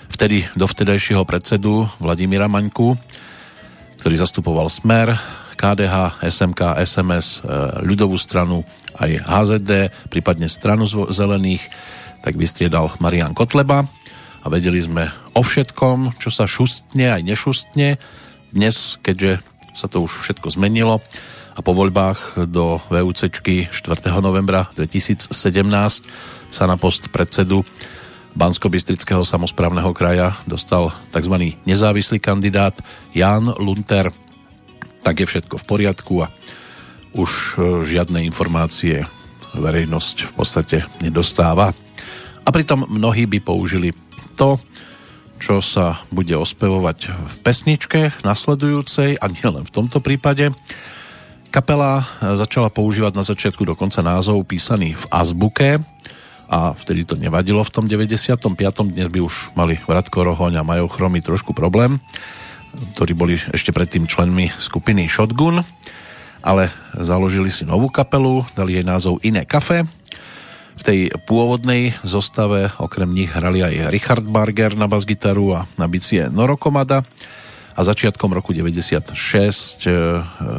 [0.10, 2.98] Vtedy do vtedajšieho predsedu Vladimíra Maňku,
[4.02, 5.14] ktorý zastupoval Smer,
[5.60, 7.52] KDH, SMK, SMS, e,
[7.84, 8.64] ľudovú stranu,
[8.96, 9.72] aj HZD,
[10.08, 11.62] prípadne stranu zelených,
[12.24, 13.88] tak vystriedal Marian Kotleba
[14.40, 18.00] a vedeli sme o všetkom, čo sa šustne aj nešustne.
[18.56, 19.44] Dnes, keďže
[19.76, 21.04] sa to už všetko zmenilo
[21.60, 23.68] a po voľbách do VUC 4.
[24.24, 25.36] novembra 2017
[26.48, 27.68] sa na post predsedu
[28.32, 31.60] Bansko-Bystrického samozprávneho kraja dostal tzv.
[31.68, 32.80] nezávislý kandidát
[33.12, 34.08] Jan Lunter.
[35.04, 36.32] Tak je všetko v poriadku a
[37.20, 39.04] už e, žiadne informácie
[39.52, 41.76] verejnosť v podstate nedostáva.
[42.48, 43.92] A pritom mnohí by použili
[44.40, 44.56] to,
[45.44, 50.56] čo sa bude ospevovať v pesničke nasledujúcej a nielen v tomto prípade.
[51.50, 52.06] Kapela
[52.38, 55.82] začala používať na začiatku dokonca názov písaný v azbuke
[56.46, 58.38] a vtedy to nevadilo v tom 95.
[58.94, 61.98] Dnes by už mali Vratko Rohoň a Majo Chromy trošku problém,
[62.94, 65.66] ktorí boli ešte predtým členmi skupiny Shotgun,
[66.46, 69.90] ale založili si novú kapelu, dali jej názov Iné kafe
[70.80, 76.32] v tej pôvodnej zostave okrem nich hrali aj Richard Barger na basgitaru a na bicie
[76.32, 77.04] Noro Komada
[77.80, 79.92] a začiatkom roku 96 e,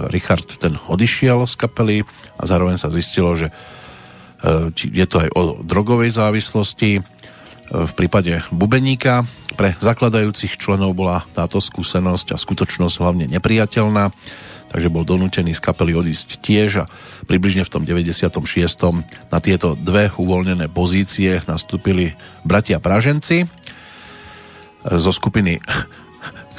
[0.09, 1.99] Richard ten odišiel z kapely
[2.41, 6.91] a zároveň sa zistilo, že e, je to aj o drogovej závislosti.
[6.97, 7.01] E,
[7.69, 14.17] v prípade Bubeníka pre zakladajúcich členov bola táto skúsenosť a skutočnosť hlavne nepriateľná
[14.71, 16.89] takže bol donútený z kapely odísť tiež a
[17.27, 18.39] približne v tom 96.
[19.27, 22.15] na tieto dve uvoľnené pozície nastúpili
[22.47, 23.51] bratia Praženci
[24.87, 25.59] zo skupiny,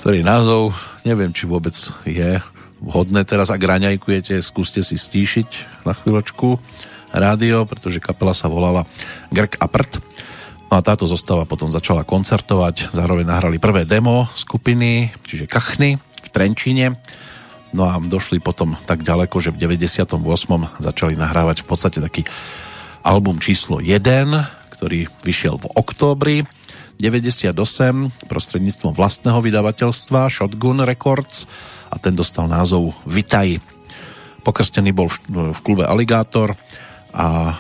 [0.02, 0.74] ktorý názov
[1.06, 1.78] neviem, či vôbec
[2.10, 2.41] je
[2.82, 6.58] vhodné teraz, ak raňajkujete, skúste si stíšiť na chvíľočku
[7.14, 8.89] rádio, pretože kapela sa volala
[9.30, 10.02] Grk a Prd.
[10.74, 16.30] No a táto zostava potom začala koncertovať, zároveň nahrali prvé demo skupiny, čiže Kachny v
[16.34, 16.97] Trenčíne
[17.72, 20.20] No a došli potom tak ďaleko, že v 98.
[20.84, 22.28] začali nahrávať v podstate taký
[22.99, 24.28] album číslo 1,
[24.76, 26.38] ktorý vyšiel v októbri
[27.02, 27.58] 98
[28.30, 31.49] prostredníctvom vlastného vydavateľstva Shotgun Records
[31.89, 33.58] a ten dostal názov Vitaj.
[34.45, 36.54] Pokrstený bol v klube Alligator
[37.10, 37.54] a e,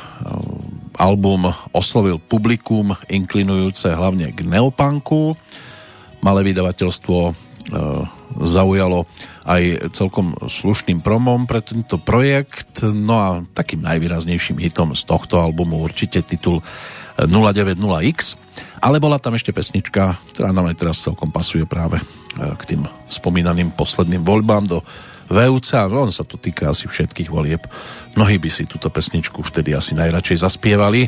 [1.01, 5.33] album oslovil publikum inklinujúce hlavne k neopanku.
[6.21, 7.33] Malé vydavateľstvo e,
[8.45, 9.09] zaujalo
[9.49, 12.85] aj celkom slušným promom pre tento projekt.
[12.85, 13.27] No a
[13.57, 16.61] takým najvýraznejším hitom z tohto albumu určite titul
[17.19, 18.39] 090X.
[18.81, 22.03] Ale bola tam ešte pesnička, ktorá nám aj teraz celkom pasuje práve e,
[22.57, 24.79] k tým spomínaným posledným voľbám do
[25.31, 27.63] VUC a on sa to týka asi všetkých volieb.
[28.19, 31.07] Mnohí by si túto pesničku vtedy asi najradšej zaspievali.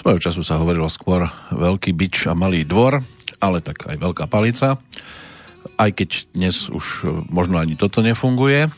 [0.00, 3.04] Svojho času sa hovorilo skôr veľký bič a malý dvor,
[3.36, 4.80] ale tak aj veľká palica.
[5.76, 8.72] Aj keď dnes už e, možno ani toto nefunguje.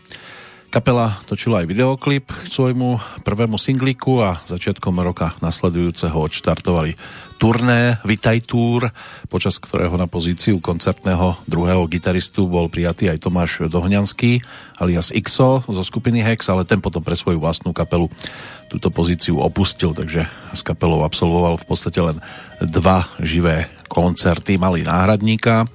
[0.75, 6.99] Kapela točila aj videoklip k svojmu prvému singliku a začiatkom roka nasledujúceho odštartovali
[7.43, 8.95] turné Vitaj Tour,
[9.27, 14.47] počas ktorého na pozíciu koncertného druhého gitaristu bol prijatý aj Tomáš Dohňanský
[14.79, 18.07] alias XO zo skupiny Hex, ale ten potom pre svoju vlastnú kapelu
[18.71, 22.23] túto pozíciu opustil, takže s kapelou absolvoval v podstate len
[22.63, 24.55] dva živé koncerty.
[24.55, 25.67] Mali náhradníka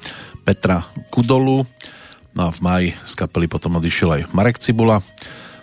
[0.47, 1.67] Petra Kudolu,
[2.31, 5.03] no a v maji z kapely potom odišiel aj Marek Cibula.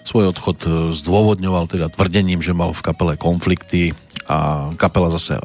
[0.05, 0.68] Svoj odchod
[1.00, 3.96] zdôvodňoval teda tvrdením, že mal v kapele konflikty
[4.28, 5.40] a kapela zase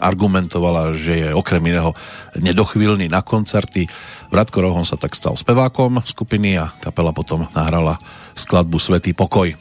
[0.00, 1.92] argumentovala, že je okrem iného
[2.34, 3.86] nedochvíľný na koncerty.
[4.32, 8.00] Vratko Rohon sa tak stal spevákom skupiny a kapela potom nahrala
[8.32, 9.52] skladbu Svetý pokoj.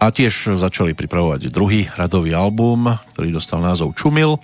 [0.00, 4.40] A tiež začali pripravovať druhý radový album, ktorý dostal názov Čumil.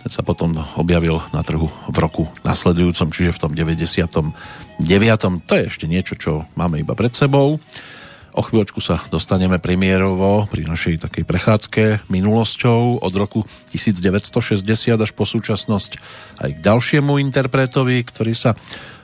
[0.00, 5.44] Ten sa potom objavil na trhu v roku nasledujúcom, čiže v tom 99.
[5.44, 7.60] To je ešte niečo, čo máme iba pred sebou.
[8.38, 13.42] O chvíľočku sa dostaneme premiérovo pri našej takej prechádzke minulosťou od roku
[13.74, 14.62] 1960
[14.94, 15.98] až po súčasnosť
[16.46, 18.54] aj k ďalšiemu interpretovi, ktorý sa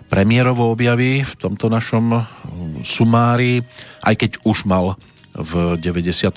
[0.07, 2.23] premiérovo objaví v tomto našom
[2.87, 3.67] sumári,
[4.07, 4.95] aj keď už mal
[5.35, 6.31] v 98.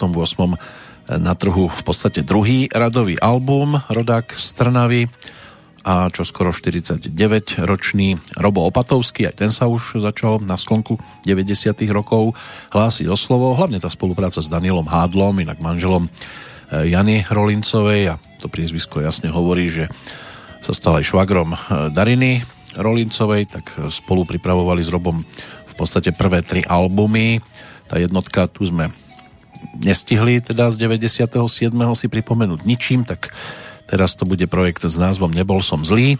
[1.21, 4.47] na trhu v podstate druhý radový album Rodák z
[5.87, 12.35] a čo skoro 49-ročný Robo Opatovský, aj ten sa už začal na sklonku 90 rokov
[12.75, 18.19] hlásiť o slovo, hlavne tá spolupráca s Danielom Hádlom, inak manželom e, Jany Rolincovej a
[18.43, 19.87] to priezvisko jasne hovorí, že
[20.59, 21.57] sa stal aj švagrom e,
[21.95, 22.43] Dariny
[22.75, 25.23] Rolincovej, tak spolu pripravovali s Robom
[25.71, 27.39] v podstate prvé tri albumy
[27.87, 28.91] tá jednotka tu sme
[29.79, 31.31] nestihli teda z 97.
[31.95, 33.31] si pripomenúť ničím, tak
[33.87, 36.19] teraz to bude projekt s názvom Nebol som zlý,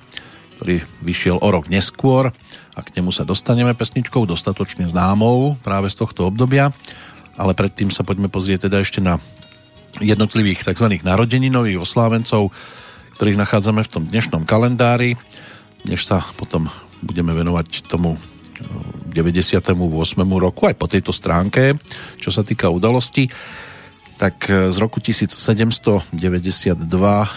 [0.58, 2.34] ktorý vyšiel o rok neskôr
[2.74, 6.74] a k nemu sa dostaneme pesničkou dostatočne známou práve z tohto obdobia,
[7.38, 9.22] ale predtým sa poďme pozrieť teda ešte na
[10.02, 10.98] jednotlivých tzv.
[11.02, 12.50] narodeninových oslávencov,
[13.18, 15.18] ktorých nachádzame v tom dnešnom kalendári,
[15.86, 16.70] než sa potom
[17.02, 18.18] budeme venovať tomu
[19.14, 19.74] 98.
[20.18, 21.78] roku aj po tejto stránke,
[22.18, 23.30] čo sa týka udalosti,
[24.18, 26.18] tak e, z roku 1792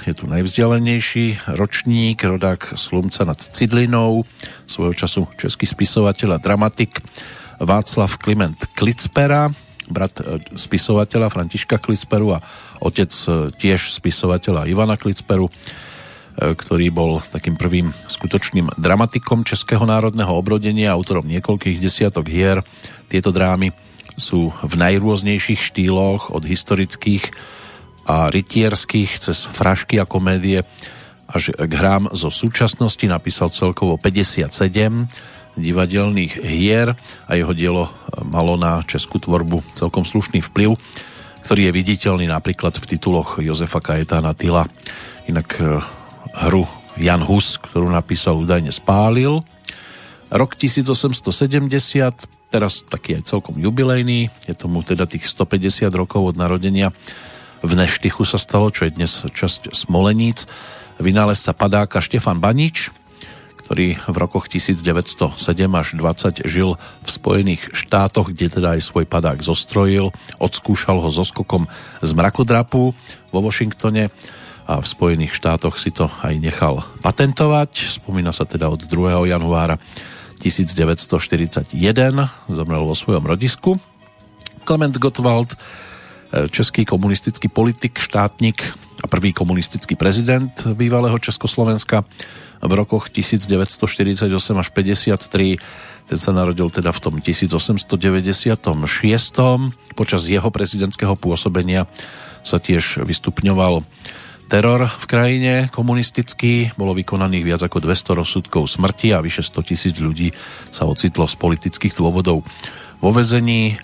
[0.09, 4.24] je tu najvzdialenejší ročník, rodák Slumca nad Cidlinou,
[4.64, 7.05] svojho času český spisovateľ a dramatik
[7.61, 9.53] Václav Kliment Klicpera,
[9.93, 12.43] brat e, spisovateľa Františka Klicperu a
[12.81, 15.53] otec e, tiež spisovateľa Ivana Klicperu
[16.41, 22.64] ktorý bol takým prvým skutočným dramatikom Českého národného obrodenia, autorom niekoľkých desiatok hier.
[23.12, 23.68] Tieto drámy
[24.20, 27.32] sú v najrôznejších štýloch, od historických
[28.04, 30.62] a rytierských cez frašky a komédie
[31.30, 34.50] až k hrám zo súčasnosti napísal celkovo 57
[35.54, 36.94] divadelných hier
[37.26, 37.90] a jeho dielo
[38.26, 40.74] malo na českú tvorbu celkom slušný vplyv,
[41.46, 44.66] ktorý je viditeľný napríklad v tituloch Jozefa Kajetána Tyla.
[45.26, 45.78] Inak e,
[46.46, 46.66] hru
[46.98, 49.42] Jan Hus, ktorú napísal, údajne spálil.
[50.30, 56.90] Rok 1870, teraz taký aj celkom jubilejný, je tomu teda tých 150 rokov od narodenia.
[57.62, 60.51] V Neštychu sa stalo, čo je dnes časť Smoleníc,
[60.98, 62.90] vynálezca padáka Štefan Banič,
[63.62, 65.38] ktorý v rokoch 1907
[65.78, 66.74] až 20 žil
[67.07, 70.11] v Spojených štátoch, kde teda aj svoj padák zostrojil,
[70.42, 71.70] odskúšal ho so skokom
[72.03, 72.90] z mrakodrapu
[73.30, 74.11] vo Washingtone
[74.66, 77.94] a v Spojených štátoch si to aj nechal patentovať.
[77.94, 79.30] Spomína sa teda od 2.
[79.30, 79.78] januára
[80.41, 81.72] 1941,
[82.49, 83.76] zomrel vo svojom rodisku.
[84.64, 85.57] Klement Gottwald
[86.51, 88.62] český komunistický politik, štátnik
[89.03, 92.07] a prvý komunistický prezident bývalého Československa
[92.61, 94.28] v rokoch 1948
[94.61, 95.57] až 53.
[96.07, 97.99] Ten sa narodil teda v tom 1896.
[99.97, 101.88] Počas jeho prezidentského pôsobenia
[102.45, 103.82] sa tiež vystupňoval
[104.51, 106.74] teror v krajine komunistický.
[106.74, 110.34] Bolo vykonaných viac ako 200 rozsudkov smrti a vyše 100 tisíc ľudí
[110.74, 112.42] sa ocitlo z politických dôvodov
[112.98, 113.78] vo vezení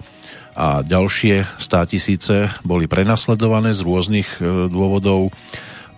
[0.58, 5.30] a ďalšie 100 tisíce boli prenasledované z rôznych e, dôvodov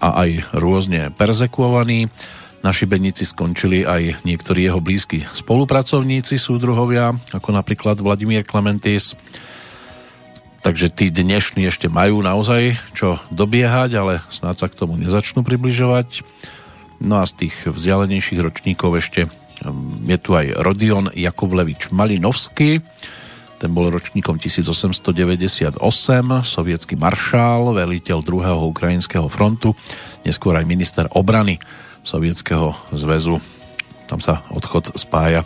[0.04, 2.12] a aj rôzne perzekuovaní.
[2.58, 9.14] Na šibenici skončili aj niektorí jeho blízki spolupracovníci, súdruhovia, ako napríklad Vladimír Klementis.
[10.58, 16.26] Takže tí dnešní ešte majú naozaj čo dobiehať, ale snáď sa k tomu nezačnú približovať.
[16.98, 19.30] No a z tých vzdialenejších ročníkov ešte
[19.62, 22.82] um, je tu aj Rodion Jakovlevič Malinovský,
[23.58, 25.82] ten bol ročníkom 1898,
[26.46, 29.74] sovietský maršál, veliteľ druhého ukrajinského frontu,
[30.22, 31.58] neskôr aj minister obrany
[32.06, 33.42] Sovietskeho zväzu.
[34.06, 35.42] Tam sa odchod spája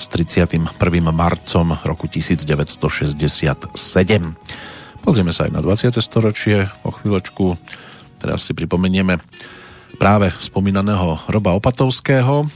[0.00, 0.72] s 31.
[1.12, 3.76] marcom roku 1967.
[5.04, 5.92] Pozrieme sa aj na 20.
[6.00, 7.60] storočie o chvíľočku.
[8.16, 9.20] Teraz si pripomenieme
[10.00, 12.48] práve spomínaného Roba Opatovského,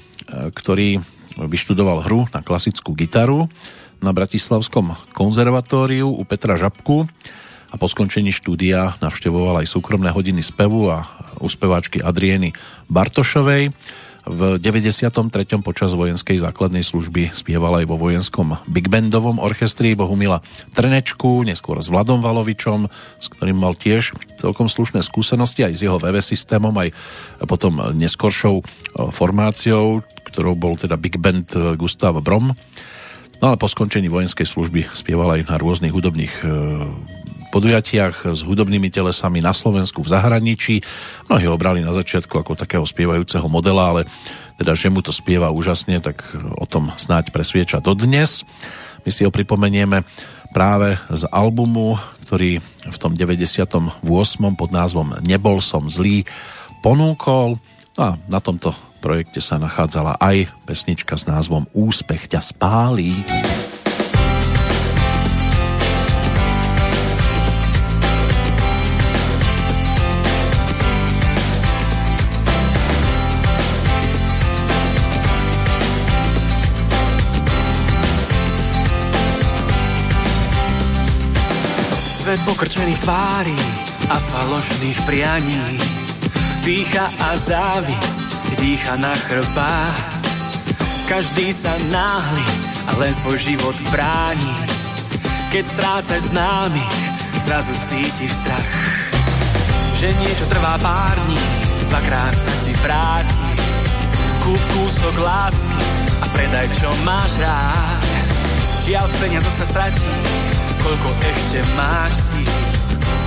[0.57, 1.05] ktorý
[1.37, 3.53] vyštudoval hru na klasickú gitaru
[4.01, 7.05] na Bratislavskom konzervatóriu u Petra Žabku
[7.69, 11.05] a po skončení štúdia navštevoval aj súkromné hodiny spevu a
[11.45, 12.57] u speváčky Adrieny
[12.89, 13.69] Bartošovej.
[14.25, 15.13] V 93.
[15.61, 20.41] počas vojenskej základnej služby spieval aj vo vojenskom big bandovom orchestri Bohumila
[20.73, 22.89] Trnečku, neskôr s Vladom Valovičom,
[23.21, 26.97] s ktorým mal tiež celkom slušné skúsenosti aj s jeho VV systémom, aj
[27.45, 28.65] potom neskoršou
[29.13, 30.01] formáciou,
[30.33, 32.57] ktorou bol teda big band Gustav Brom.
[33.45, 36.47] No ale po skončení vojenskej služby spieval aj na rôznych hudobných e,
[37.55, 40.83] podujatiach s hudobnými telesami na Slovensku, v zahraničí.
[41.31, 44.03] Mnohí ho brali na začiatku ako takého spievajúceho modela, ale
[44.59, 46.27] teda, že mu to spieva úžasne, tak
[46.59, 48.43] o tom snáď presvieča dodnes.
[49.07, 50.03] My si ho pripomenieme
[50.51, 51.95] práve z albumu,
[52.27, 54.03] ktorý v tom 98.
[54.59, 56.27] pod názvom Nebol som zlý
[56.83, 57.59] ponúkol.
[57.95, 63.15] A na tomto projekte sa nachádzala aj pesnička s názvom Úspech ťa spálí.
[63.23, 63.74] Svet
[82.45, 83.59] pokrčených tvári
[84.13, 85.59] a falošných prianí
[86.65, 88.25] Dýcha a závisť
[88.57, 90.01] dýcha na chrbách.
[91.05, 92.47] Každý sa náhli
[92.89, 94.57] a len svoj život bráni.
[95.53, 96.81] Keď strácaš známy,
[97.45, 98.73] zrazu cítiš strach.
[100.01, 101.45] Že niečo trvá pár dní,
[101.93, 103.49] dvakrát sa ti vráti.
[104.41, 105.85] Kúp kúsok lásky
[106.25, 108.01] a predaj, čo máš rád.
[108.89, 110.13] Žiaľ, peniazo sa stratí,
[110.85, 112.43] koľko ešte máš si.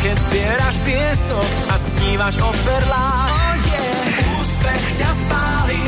[0.05, 3.33] Keď zbieraš piesok a snívaš o perlách.
[3.33, 3.97] Oh yeah
[4.37, 5.81] Úspech ťa spáli,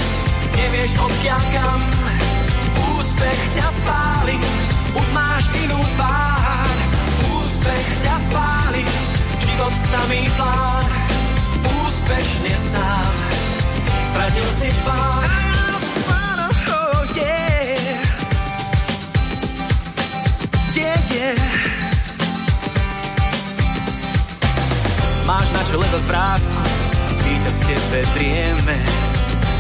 [0.57, 1.81] nevieš odkiaľ kam.
[2.97, 4.37] Úspech ťa spáli,
[4.97, 6.77] už máš inú tvár.
[7.37, 8.83] Úspech ťa spáli,
[9.45, 10.89] život samý plán.
[11.85, 13.13] Úspešne sám,
[14.09, 15.48] stratil si tvár.
[20.79, 21.35] Yeah.
[25.27, 26.63] Máš na čele za zvrázku
[27.29, 28.75] víťaz v tebe drieme.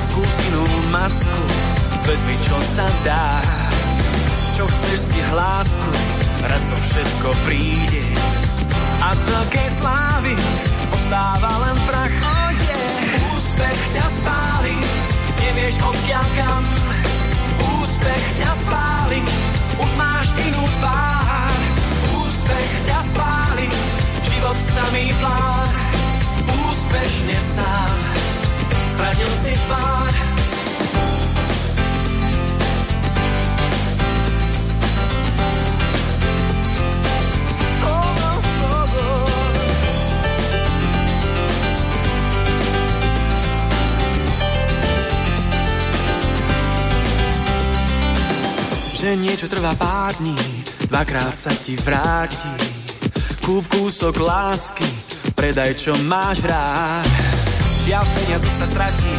[0.01, 1.41] Skús inú masku,
[2.07, 3.43] vezmi čo sa dá.
[4.57, 5.91] Čo chceš si hlásku,
[6.43, 8.03] raz to všetko príde.
[8.99, 10.33] A z veľkej slávy
[10.91, 12.17] ostáva len prach.
[12.19, 13.35] Oh yeah.
[13.37, 14.75] Úspech ťa spáli,
[15.39, 16.63] nevieš odkiaľ kam.
[17.79, 19.19] Úspech ťa spáli,
[19.79, 21.59] už máš inú tvár.
[22.19, 23.67] Úspech ťa spáli,
[24.27, 25.89] život samý plán
[26.69, 27.97] úspešne sám,
[28.87, 30.38] stratil si tvár.
[48.99, 50.35] Že niečo trvá pár dní,
[50.91, 52.51] dvakrát sa ti vráti.
[53.47, 54.83] Kúp kúsok lásky,
[55.39, 57.07] predaj čo máš rád.
[57.87, 59.15] Žiaľ peniazu sa stratí,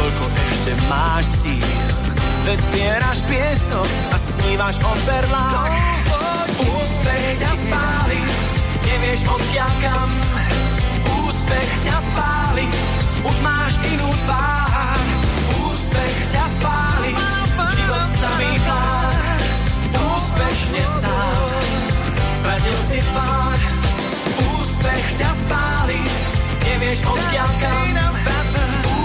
[0.00, 1.60] koľko ešte máš si.
[2.48, 5.76] Veď zbieraš piesok a snívaš o perlách.
[6.56, 8.22] Úspech ťa spáli,
[8.80, 10.08] nevieš odkiaľ kam.
[26.92, 27.88] Nevieš odkiaľ kam.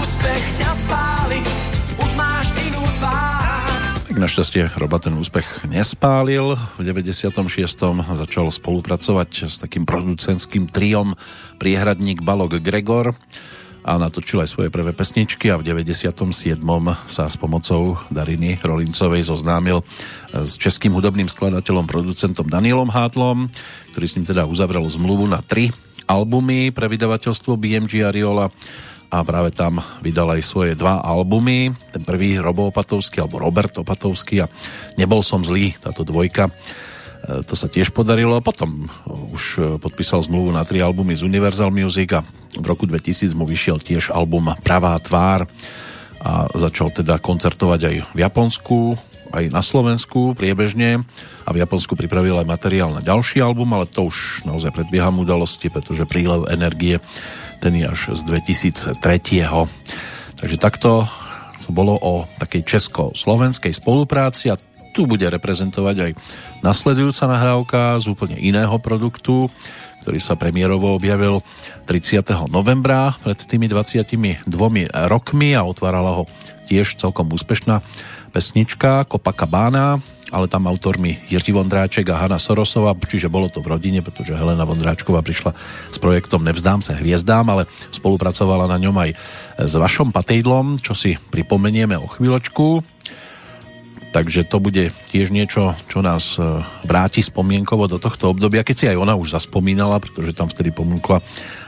[0.04, 1.40] Úspech ťa spáli,
[1.96, 3.48] už máš inú tvár.
[4.12, 6.60] Tak našťastie Roba ten úspech nespálil.
[6.76, 7.48] V 96.
[8.12, 11.16] začal spolupracovať s takým producentským triom
[11.64, 13.16] priehradník Balok Gregor
[13.88, 16.12] a natočil aj svoje prvé pesničky a v 97.
[17.08, 19.80] sa s pomocou Dariny Rolincovej zoznámil
[20.36, 23.48] s českým hudobným skladateľom, producentom Danielom Hátlom,
[23.96, 25.72] ktorý s ním teda uzavrel zmluvu na tri
[26.08, 28.48] albumy pre vydavateľstvo BMG Ariola
[29.08, 31.72] a práve tam vydal aj svoje dva albumy.
[31.96, 34.52] Ten prvý Robo Opatovský alebo Robert Opatovský a
[35.00, 36.52] Nebol som zlý, táto dvojka.
[36.52, 36.52] E,
[37.48, 38.44] to sa tiež podarilo.
[38.44, 43.32] Potom už e, podpísal zmluvu na tri albumy z Universal Music a v roku 2000
[43.32, 45.48] mu vyšiel tiež album Pravá tvár
[46.18, 48.98] a začal teda koncertovať aj v Japonsku,
[49.32, 51.04] aj na Slovensku priebežne
[51.44, 55.72] a v Japonsku pripravil aj materiál na ďalší album, ale to už naozaj predbieham udalosti,
[55.72, 57.00] pretože prílev energie
[57.60, 59.00] ten je až z 2003.
[60.38, 61.10] Takže takto
[61.68, 64.60] to bolo o takej česko-slovenskej spolupráci a
[64.96, 66.12] tu bude reprezentovať aj
[66.64, 69.52] nasledujúca nahrávka z úplne iného produktu,
[70.02, 71.44] ktorý sa premiérovo objavil
[71.86, 72.24] 30.
[72.48, 74.48] novembra pred tými 22
[75.12, 76.24] rokmi a otvárala ho
[76.72, 77.84] tiež celkom úspešná
[78.38, 79.98] pesnička Copacabana,
[80.30, 84.62] ale tam autormi Jiří Vondráček a Hanna Sorosova, čiže bolo to v rodine, pretože Helena
[84.62, 85.58] Vondráčková prišla
[85.90, 89.10] s projektom Nevzdám sa hviezdám, ale spolupracovala na ňom aj
[89.58, 92.86] s Vašom Patejdlom, čo si pripomenieme o chvíľočku.
[94.18, 98.86] Takže to bude tiež niečo, čo nás e, vráti spomienkovo do tohto obdobia, keď si
[98.90, 101.22] aj ona už zaspomínala, pretože tam vtedy ponúkla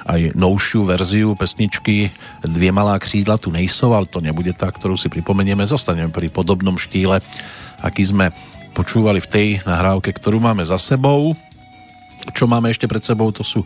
[0.10, 2.10] aj novšiu verziu pesničky
[2.42, 5.62] Dvie malá křídla tu nejsou, ale to nebude tá, ktorú si pripomenieme.
[5.70, 7.22] Zostaneme pri podobnom štýle,
[7.86, 8.34] aký sme
[8.74, 11.38] počúvali v tej nahrávke, ktorú máme za sebou.
[12.34, 13.62] Čo máme ešte pred sebou, to sú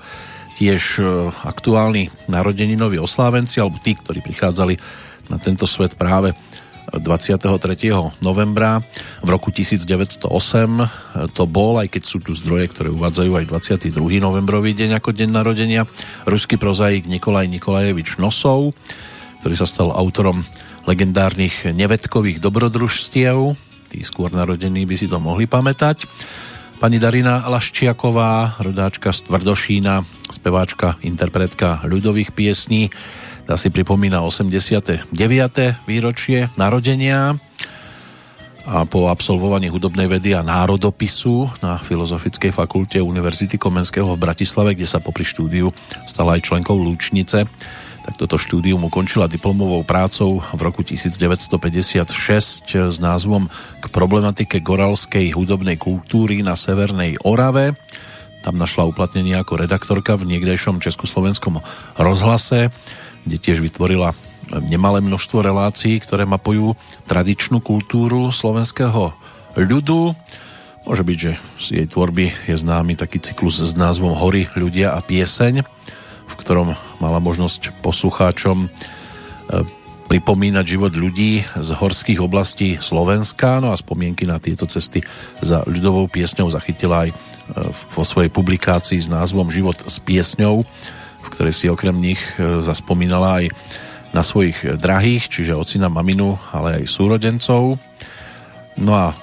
[0.59, 4.75] tiež e, aktuálni narodeninoví oslávenci, alebo tí, ktorí prichádzali
[5.31, 6.35] na tento svet práve
[7.01, 8.21] 23.
[8.21, 8.81] novembra
[9.25, 13.45] v roku 1908 to bol, aj keď sú tu zdroje, ktoré uvádzajú aj
[13.89, 13.97] 22.
[14.21, 15.89] novembrový deň ako deň narodenia,
[16.29, 18.77] ruský prozaik Nikolaj Nikolajevič Nosov,
[19.41, 20.45] ktorý sa stal autorom
[20.85, 23.57] legendárnych nevetkových dobrodružstiev
[23.93, 26.09] tí skôr narodení by si to mohli pamätať.
[26.81, 30.01] Pani Darina Laščiaková, rodáčka z Tvrdošína,
[30.33, 32.89] speváčka, interpretka ľudových piesní,
[33.43, 35.11] tá si pripomína 89.
[35.83, 37.35] výročie narodenia
[38.63, 44.87] a po absolvovaní hudobnej vedy a národopisu na Filozofickej fakulte Univerzity Komenského v Bratislave, kde
[44.87, 45.75] sa popri štúdiu
[46.07, 47.43] stala aj členkou Lúčnice,
[48.03, 52.11] tak toto štúdium ukončila diplomovou prácou v roku 1956
[52.67, 53.47] s názvom
[53.79, 57.75] K problematike goralskej hudobnej kultúry na Severnej Orave.
[58.43, 61.63] Tam našla uplatnenie ako redaktorka v niekdejšom československom
[61.95, 62.71] rozhlase,
[63.23, 64.15] kde tiež vytvorila
[64.67, 66.75] nemalé množstvo relácií, ktoré mapujú
[67.07, 69.15] tradičnú kultúru slovenského
[69.55, 70.13] ľudu.
[70.83, 74.99] Môže byť, že z jej tvorby je známy taký cyklus s názvom Hory, ľudia a
[74.99, 75.63] pieseň
[76.33, 78.67] v ktorom mala možnosť poslucháčom e,
[80.09, 85.05] pripomínať život ľudí z horských oblastí Slovenska, no a spomienky na tieto cesty
[85.45, 87.15] za ľudovou piesňou zachytila aj e,
[87.93, 90.65] vo svojej publikácii s názvom Život s piesňou,
[91.23, 93.45] v ktorej si okrem nich e, zaspomínala aj
[94.13, 97.81] na svojich drahých, čiže ocina, maminu, ale aj súrodencov.
[98.77, 99.17] No a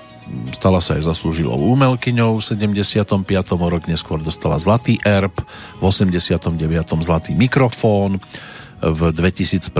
[0.55, 3.23] stala sa aj zaslúžilou umelkyňou v 75.
[3.55, 5.35] o rok neskôr dostala Zlatý erb,
[5.79, 6.59] v 89.
[7.07, 8.19] Zlatý mikrofón,
[8.81, 9.71] v 2001.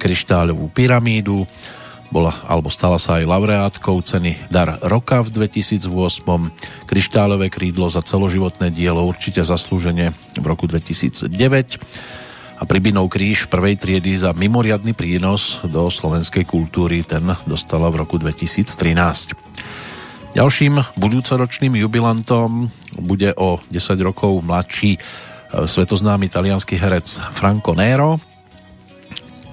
[0.00, 1.44] kryštáľovú pyramídu,
[2.10, 5.86] bola, alebo stala sa aj laureátkou ceny Dar roka v 2008.
[6.86, 11.26] Kryštálové krídlo za celoživotné dielo určite zaslúžene v roku 2009
[12.56, 18.16] a Pribinov kríž prvej triedy za mimoriadný prínos do slovenskej kultúry ten dostala v roku
[18.16, 19.36] 2013.
[20.36, 25.00] Ďalším budúcoročným jubilantom bude o 10 rokov mladší e,
[25.64, 28.20] svetoznámy talianský herec Franco Nero,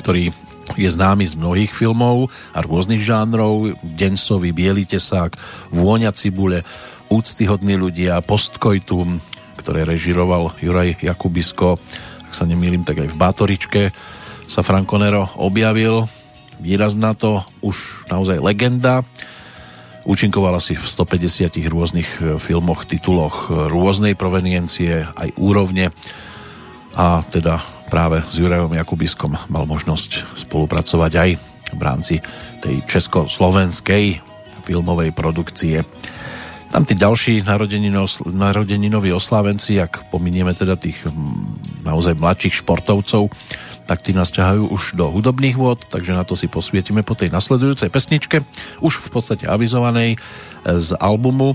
[0.04, 0.43] ktorý
[0.80, 3.76] je známy z mnohých filmov a rôznych žánrov.
[3.84, 5.36] Densový, Bielý tesák,
[5.76, 6.64] Vôňa cibule,
[7.12, 9.22] Úctyhodní ľudia, Postkoitum,
[9.60, 11.78] ktoré režiroval Juraj Jakubisko.
[12.26, 13.82] Ak sa nemýlim, tak aj v Bátoričke
[14.50, 16.10] sa Franco Nero objavil.
[16.58, 19.04] Výrazná to už naozaj legenda
[20.04, 25.96] Účinkovala si v 150 rôznych e, filmoch, tituloch rôznej proveniencie, aj úrovne
[26.94, 27.64] a teda
[27.94, 31.30] práve s Jurajom Jakubiskom mal možnosť spolupracovať aj
[31.78, 32.16] v rámci
[32.58, 34.18] tej československej
[34.66, 35.86] filmovej produkcie.
[36.74, 37.46] Tam tí ďalší
[38.34, 41.06] narodeninoví oslávenci, ak pominieme teda tých
[41.86, 43.30] naozaj mladších športovcov,
[43.86, 47.30] tak tí nás ťahajú už do hudobných vôd, takže na to si posvietime po tej
[47.30, 48.42] nasledujúcej pesničke,
[48.82, 50.20] už v podstate avizovanej e,
[50.82, 51.54] z albumu,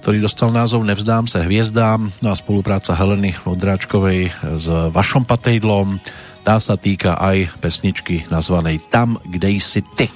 [0.00, 5.98] ktorý dostal názov Nevzdám sa hviezdám, no a spolupráca Heleny Odráčkovej s Vašom Patejdlom,
[6.46, 10.06] tá sa týka aj pesničky nazvanej Tam, kde si ty.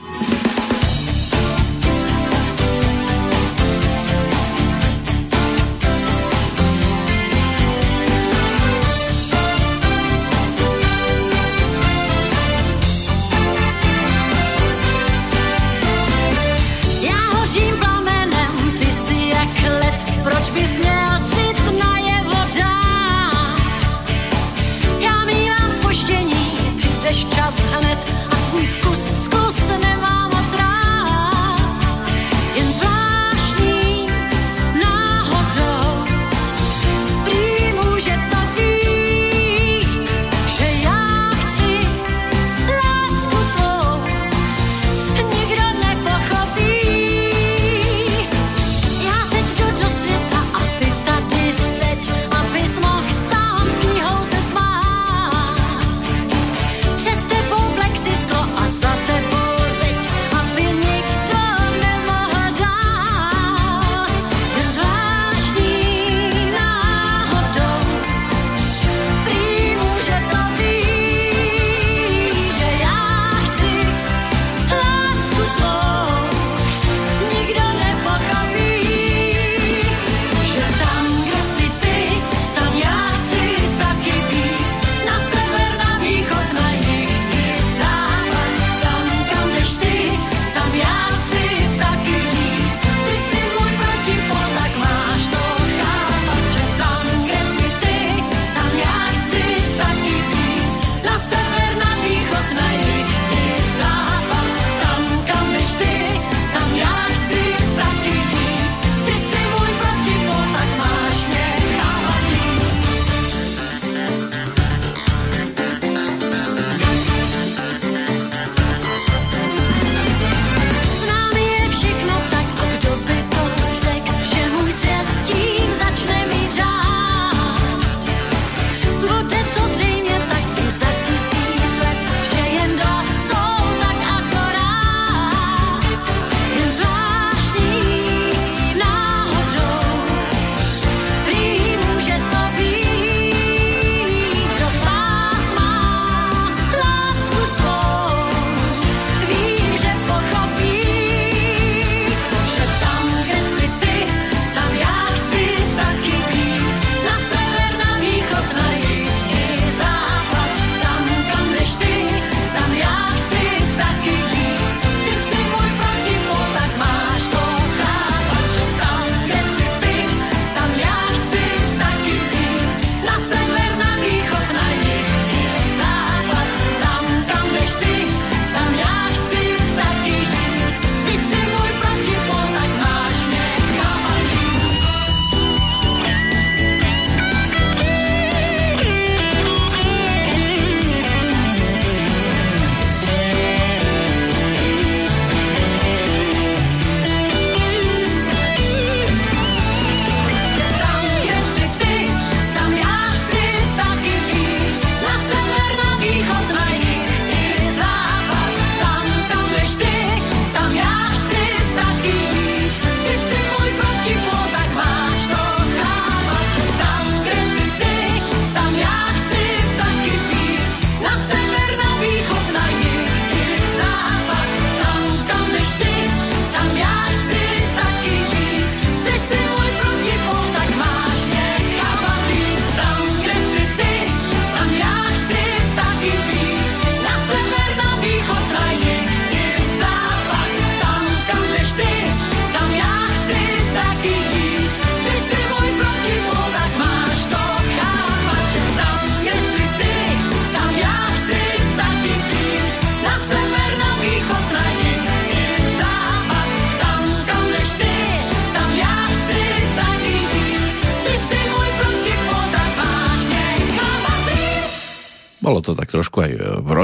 [27.43, 27.99] gwiazd, Anet,
[28.31, 28.82] a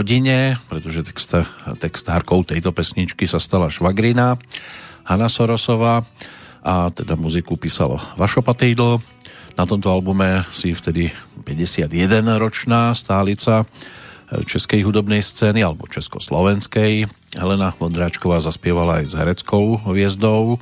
[0.09, 1.44] rodine, pretože texta,
[1.76, 4.40] textárkou tejto pesničky sa stala švagrina
[5.04, 6.00] Hanna Sorosová
[6.64, 9.04] a teda muziku písalo Vašo Patejdl.
[9.61, 11.12] Na tomto albume si vtedy
[11.44, 13.68] 51-ročná stálica
[14.48, 17.04] českej hudobnej scény alebo československej
[17.36, 20.56] Helena Vondráčková zaspievala aj s hereckou hviezdou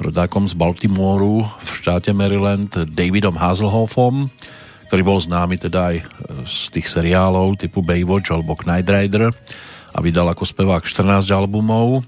[0.00, 4.32] rodákom z Baltimoru v štáte Maryland Davidom Hazelhoffom,
[4.88, 5.96] ktorý bol známy teda aj
[6.48, 9.28] z tých seriálov typu Baywatch alebo Knight Rider
[9.92, 12.02] a vydal ako spevák 14 albumov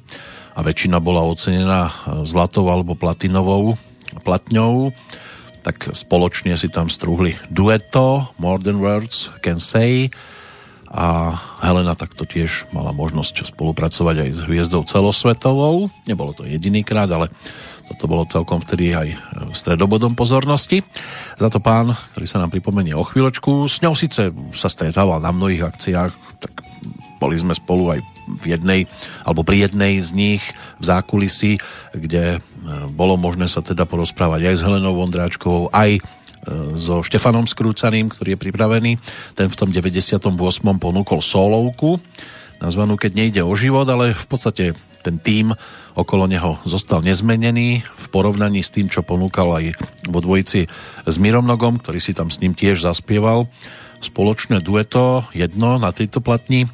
[0.57, 1.93] a väčšina bola ocenená
[2.25, 3.77] zlatou alebo platinovou
[4.25, 4.97] platňou
[5.61, 10.09] tak spoločne si tam strúhli dueto More Than Words Can Say
[10.91, 15.87] a Helena takto tiež mala možnosť spolupracovať aj s hviezdou celosvetovou.
[16.11, 17.31] Nebolo to jedinýkrát, ale
[17.91, 19.19] toto bolo celkom vtedy aj
[19.51, 20.87] stredobodom pozornosti.
[21.35, 25.35] Za to pán, ktorý sa nám pripomenie o chvíľočku, s ňou síce sa stretával na
[25.35, 26.53] mnohých akciách, tak
[27.19, 28.01] boli sme spolu aj
[28.41, 28.81] v jednej,
[29.27, 30.43] alebo pri jednej z nich
[30.79, 31.59] v zákulisí,
[31.93, 32.41] kde e,
[32.95, 36.01] bolo možné sa teda porozprávať aj s Helenou Vondráčkovou, aj e,
[36.79, 38.93] so Štefanom Skrúcaným, ktorý je pripravený.
[39.35, 40.31] Ten v tom 98.
[40.79, 41.99] ponúkol solovku,
[42.61, 44.65] nazvanú Keď nejde o život, ale v podstate
[45.01, 45.57] ten tým
[45.97, 49.65] okolo neho zostal nezmenený v porovnaní s tým, čo ponúkal aj
[50.07, 50.69] vo dvojici
[51.09, 53.49] s Miromnogom, ktorý si tam s ním tiež zaspieval.
[54.01, 56.69] Spoločné dueto, jedno na tejto platni,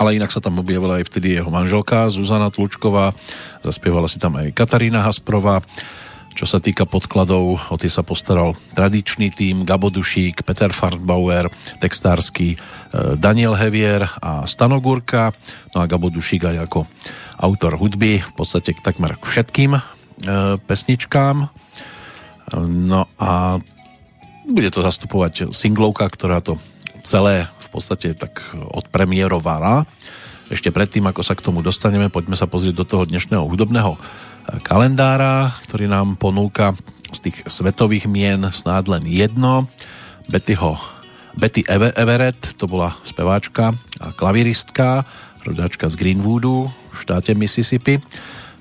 [0.00, 3.12] ale inak sa tam objavila aj vtedy jeho manželka Zuzana Tlučková,
[3.60, 5.60] zaspievala si tam aj Katarína Hasprova,
[6.32, 12.56] čo sa týka podkladov, o tie sa postaral tradičný tým Gabo Dušík, Peter Farnbauer, textársky
[12.56, 12.58] e,
[13.20, 15.36] Daniel Hevier a Stanogurka.
[15.76, 16.80] No a Gabo Dušík aj ako
[17.36, 19.80] autor hudby v podstate takmer k všetkým e,
[20.64, 21.52] pesničkám.
[22.66, 23.60] No a
[24.48, 26.58] bude to zastupovať singlovka, ktorá to
[27.04, 29.86] celé v podstate tak odpremierovala.
[30.52, 33.96] Ešte predtým, ako sa k tomu dostaneme, poďme sa pozrieť do toho dnešného hudobného
[34.62, 36.74] kalendára, ktorý nám ponúka
[37.12, 39.68] z tých svetových mien snáď len jedno.
[40.30, 40.80] Bettyho,
[41.36, 45.04] Betty Everett, to bola speváčka a klaviristka,
[45.44, 48.00] rodáčka z Greenwoodu v štáte Mississippi,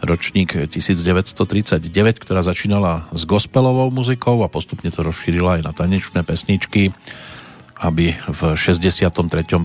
[0.02, 1.86] ročník 1939,
[2.18, 6.90] ktorá začínala s gospelovou muzikou a postupne to rozšírila aj na tanečné pesničky,
[7.82, 9.14] aby v 63.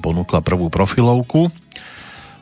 [0.03, 1.49] ponúkla prvú profilovku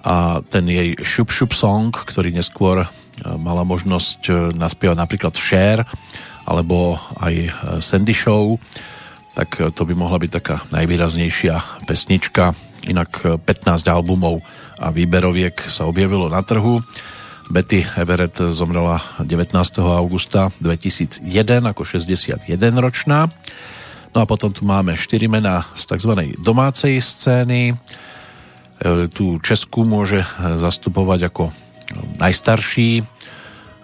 [0.05, 2.89] a ten jej Šup Šup Song, ktorý neskôr
[3.23, 5.87] mala možnosť e, naspievať napríklad Share
[6.45, 8.59] alebo aj e, Sandy Show,
[9.39, 12.53] tak e, to by mohla byť taká najvýraznejšia pesnička.
[12.85, 14.45] Inak 15 albumov
[14.77, 16.85] a výberoviek sa objavilo na trhu.
[17.49, 19.57] Betty Everett zomrela 19.
[19.85, 21.25] augusta 2001
[21.65, 22.45] ako 61
[22.77, 23.33] ročná.
[24.13, 26.37] No a potom tu máme 4 mená z tzv.
[26.45, 27.73] domácej scény.
[29.17, 31.45] Tu Česku môže zastupovať ako
[32.19, 33.03] najstarší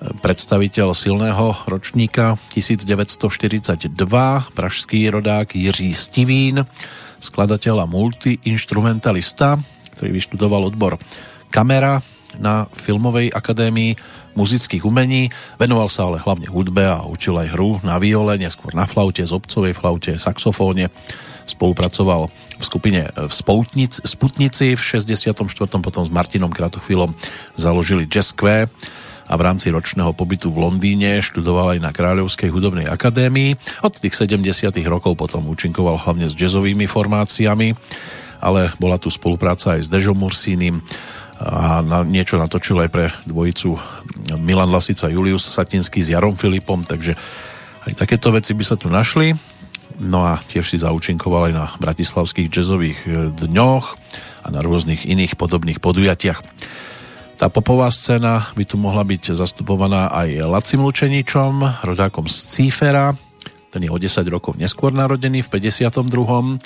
[0.01, 3.93] predstaviteľ silného ročníka 1942,
[4.57, 6.65] pražský rodák Jiří Stivín,
[7.21, 9.61] skladateľ a multiinstrumentalista,
[9.97, 10.97] ktorý vyštudoval odbor
[11.53, 12.01] kamera
[12.41, 13.99] na Filmovej akadémii
[14.39, 15.29] muzických umení.
[15.61, 19.77] Venoval sa ale hlavne hudbe a učil aj hru na viole, neskôr na flaute, zobcovej
[19.77, 20.89] flaute, saxofóne.
[21.51, 25.43] Spolupracoval v skupine v Spoutnic, Sputnici v 64.
[25.83, 27.13] potom s Martinom Kratochvílom
[27.59, 28.71] založili Jazz Square
[29.31, 33.55] a v rámci ročného pobytu v Londýne študoval aj na Kráľovskej hudobnej akadémii.
[33.87, 34.43] Od tých 70.
[34.91, 37.75] rokov potom účinkoval hlavne s jazzovými formáciami,
[38.43, 40.83] ale bola tu spolupráca aj s Dežom Mursínim
[41.41, 43.73] a na, niečo natočil aj pre dvojicu
[44.45, 47.17] Milan Lasica Julius Satinský s Jarom Filipom, takže
[47.89, 49.33] aj takéto veci by sa tu našli.
[50.01, 53.87] No a tiež si zaučinkoval aj na bratislavských jazzových e, dňoch
[54.41, 56.41] a na rôznych iných podobných podujatiach.
[57.37, 63.13] Tá popová scéna by tu mohla byť zastupovaná aj Lacim Lučeničom, rodákom z Cífera,
[63.71, 66.65] ten je o 10 rokov neskôr narodený v 52.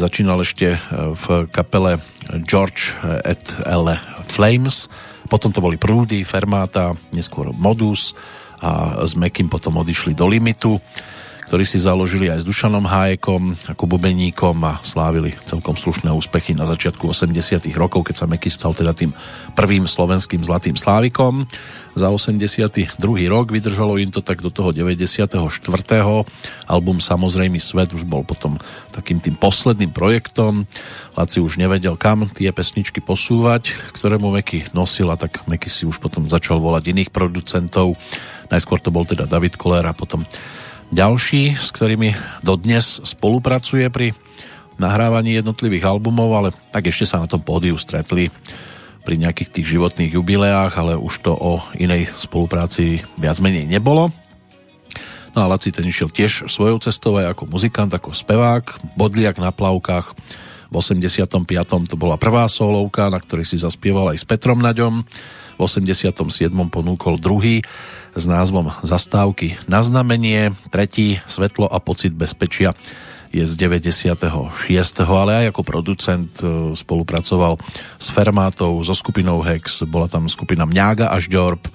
[0.00, 0.78] Začínal ešte e,
[1.12, 2.00] v kapele
[2.48, 2.96] George
[3.28, 3.92] et L.
[4.32, 4.88] Flames,
[5.28, 8.16] potom to boli Prúdy, Fermáta, neskôr Modus
[8.64, 10.80] a s Mekým potom odišli do Limitu
[11.44, 16.64] ktorí si založili aj s Dušanom Hájekom ako bubeníkom a slávili celkom slušné úspechy na
[16.64, 19.12] začiatku 80 rokov, keď sa Meky stal teda tým
[19.52, 21.44] prvým slovenským zlatým slávikom.
[21.94, 22.98] Za 82.
[23.30, 25.38] rok vydržalo im to tak do toho 94.
[26.66, 28.58] Album Samozrejmý svet už bol potom
[28.90, 30.66] takým tým posledným projektom.
[31.14, 36.02] Laci už nevedel, kam tie pesničky posúvať, ktoré mu Meky nosila, tak Meky si už
[36.02, 37.94] potom začal volať iných producentov.
[38.50, 40.26] Najskôr to bol teda David Koller a potom
[40.94, 42.14] ďalší, s ktorými
[42.46, 44.14] dodnes spolupracuje pri
[44.78, 48.30] nahrávaní jednotlivých albumov, ale tak ešte sa na tom pódiu stretli
[49.02, 54.14] pri nejakých tých životných jubileách, ale už to o inej spolupráci viac menej nebolo.
[55.34, 59.50] No a Laci ten išiel tiež svojou cestou aj ako muzikant, ako spevák, bodliak na
[59.50, 60.14] plavkách.
[60.70, 61.90] V 85.
[61.90, 65.02] to bola prvá solovka, na ktorej si zaspieval aj s Petrom Naďom.
[65.54, 66.50] V 87.
[66.68, 67.62] ponúkol druhý
[68.14, 72.74] s názvom Zastávky na znamenie, tretí Svetlo a pocit bezpečia
[73.34, 74.54] je z 96.
[75.02, 77.58] ale aj ako producent e, spolupracoval
[77.98, 81.66] s Fermátou, so skupinou Hex, bola tam skupina Mňága až Ďorb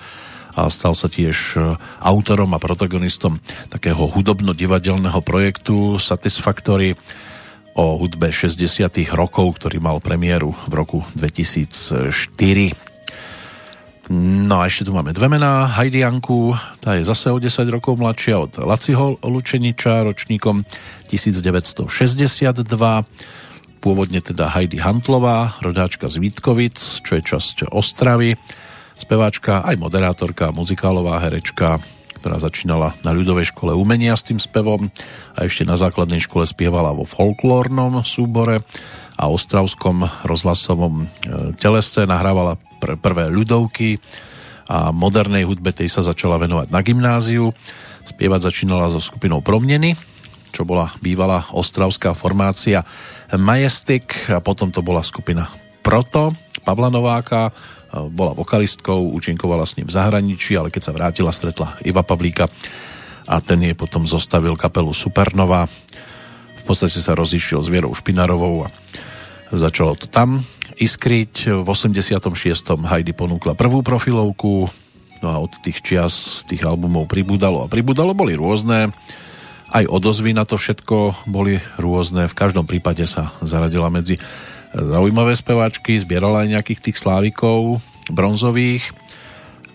[0.55, 6.95] a stal sa tiež e, autorom a protagonistom takého hudobno-divadelného projektu Satisfactory
[7.75, 8.55] o hudbe 60.
[9.11, 12.88] rokov, ktorý mal premiéru v roku 2004.
[14.09, 15.69] No a ešte tu máme dve mená.
[15.69, 20.65] Heidi Janku, tá je zase o 10 rokov mladšia od Laciho Lučeniča, ročníkom
[21.13, 21.85] 1962.
[23.77, 28.33] Pôvodne teda Heidi Hantlová, rodáčka z Vítkovic, čo je časť Ostravy.
[28.97, 31.77] Speváčka, aj moderátorka, muzikálová herečka,
[32.17, 34.89] ktorá začínala na ľudovej škole umenia s tým spevom
[35.37, 38.65] a ešte na základnej škole spievala vo folklórnom súbore
[39.21, 41.05] a ostravskom rozhlasovom e,
[41.61, 43.99] telese nahrávala pr- prvé ľudovky
[44.69, 47.51] a modernej hudbe tej sa začala venovať na gymnáziu.
[48.05, 49.93] Spievať začínala so skupinou Promneny,
[50.49, 52.81] čo bola bývalá ostravská formácia
[53.35, 55.49] Majestic a potom to bola skupina
[55.85, 56.33] Proto,
[56.65, 57.51] Pavla Nováka, e,
[58.09, 62.49] bola vokalistkou, účinkovala s ním v zahraničí, ale keď sa vrátila, stretla Iva Pavlíka
[63.29, 65.69] a ten jej potom zostavil kapelu Supernova.
[66.61, 68.73] V podstate sa rozišiel s Vierou Špinarovou a
[69.49, 70.45] Začalo to tam
[70.79, 71.63] iskriť.
[71.63, 72.15] V 86.
[72.87, 74.71] Heidi ponúkla prvú profilovku,
[75.19, 78.95] no a od tých čias tých albumov pribúdalo a pribúdalo, boli rôzne.
[79.69, 82.25] Aj odozvy na to všetko boli rôzne.
[82.25, 84.17] V každom prípade sa zaradila medzi
[84.73, 88.81] zaujímavé speváčky, zbierala aj nejakých tých slávikov bronzových.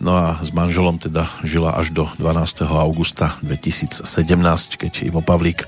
[0.03, 2.67] No a s manželom teda žila až do 12.
[2.67, 4.03] augusta 2017,
[4.75, 5.65] keď Ivo Pavlík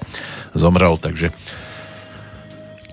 [0.59, 1.31] zomrel, takže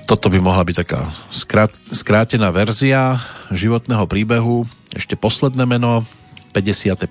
[0.04, 4.68] toto by mohla byť taká skrát, skrátená verzia životného príbehu.
[4.92, 6.04] Ešte posledné meno,
[6.54, 7.10] 55.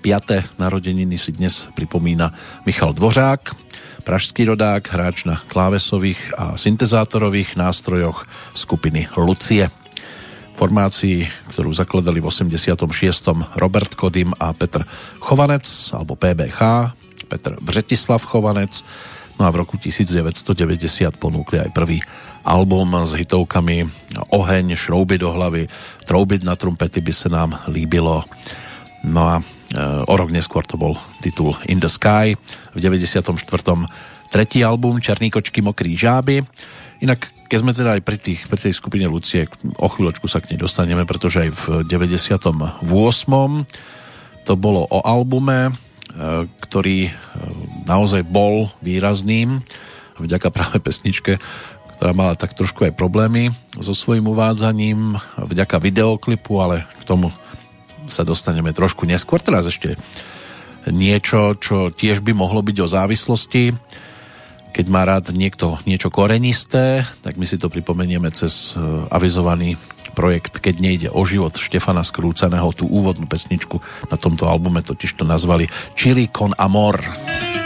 [0.55, 2.31] narodeniny si dnes pripomína
[2.63, 3.51] Michal Dvořák,
[4.07, 8.23] pražský rodák, hráč na klávesových a syntezátorových nástrojoch
[8.55, 9.67] skupiny Lucie.
[10.55, 12.71] Formácii, ktorú zakladali v 86.
[13.59, 14.85] Robert Kodym a Petr
[15.19, 16.93] Chovanec, alebo PBH,
[17.27, 18.85] Petr Břetislav Chovanec,
[19.41, 20.55] no a v roku 1990
[21.17, 21.99] ponúkli aj prvý
[22.43, 23.87] album s hitovkami
[24.35, 25.71] Oheň, Šrouby do hlavy,
[26.03, 28.27] Troubit na trumpety by sa nám líbilo.
[29.07, 29.43] No a e,
[30.03, 32.35] o rok neskôr to bol titul In the Sky
[32.75, 33.35] v 94.
[34.27, 36.43] Tretí album Černý kočky, mokrý žáby.
[37.03, 39.47] Inak, keď sme teda aj pri, tých, pri tej skupine Lucie,
[39.79, 42.83] o chvíľočku sa k nej dostaneme, pretože aj v 98.
[44.43, 45.71] to bolo o albume, e,
[46.63, 47.11] ktorý e,
[47.87, 49.63] naozaj bol výrazným
[50.13, 51.41] vďaka práve pesničke
[52.03, 57.31] ktorá mala tak trošku aj problémy so svojím uvádzaním vďaka videoklipu, ale k tomu
[58.11, 59.39] sa dostaneme trošku neskôr.
[59.39, 59.95] Teraz ešte
[60.83, 63.71] niečo, čo tiež by mohlo byť o závislosti.
[64.75, 69.79] Keď má rád niekto niečo korenisté, tak my si to pripomenieme cez e, avizovaný
[70.11, 73.79] projekt Keď nejde o život Štefana Skrúcaného, tú úvodnú pesničku
[74.11, 76.99] na tomto albume totiž to nazvali Chili con Amor.
[76.99, 77.62] Amor.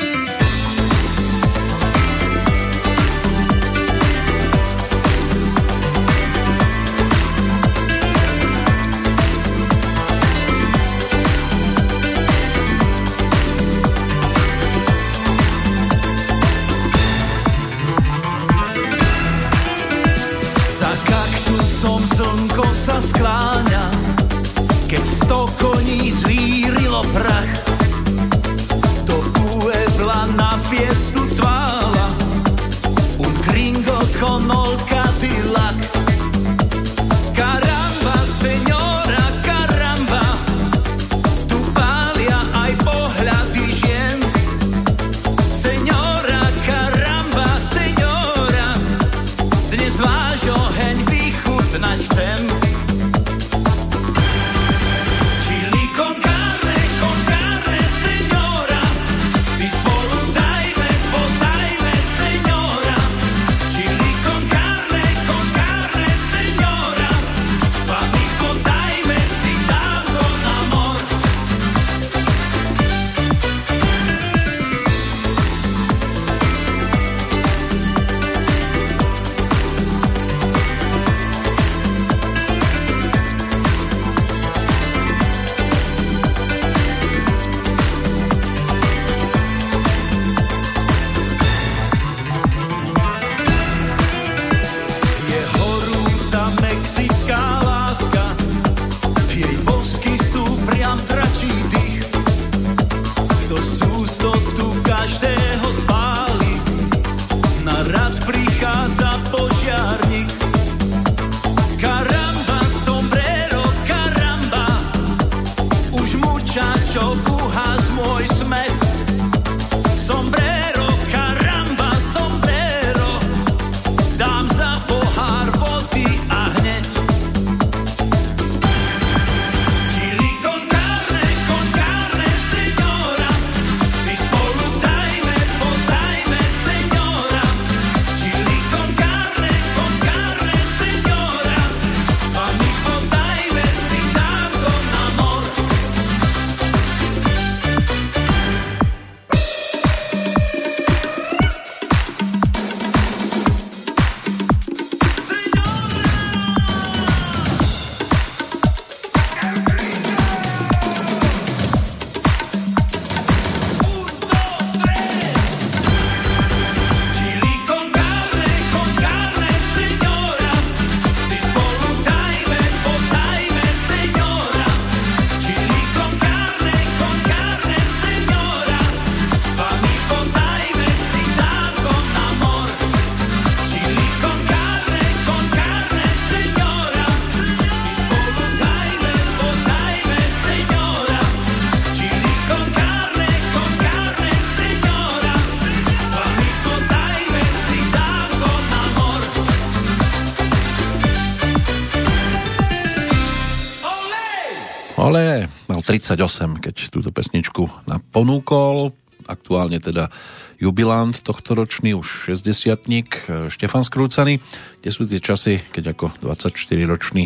[205.98, 207.66] 38, keď túto pesničku
[208.14, 208.94] ponúkol.
[209.26, 210.14] Aktuálne teda
[210.62, 214.38] jubilant tohto ročný, už 60 Štefan Skrúcaný,
[214.80, 217.26] kde sú tie časy, keď ako 24-ročný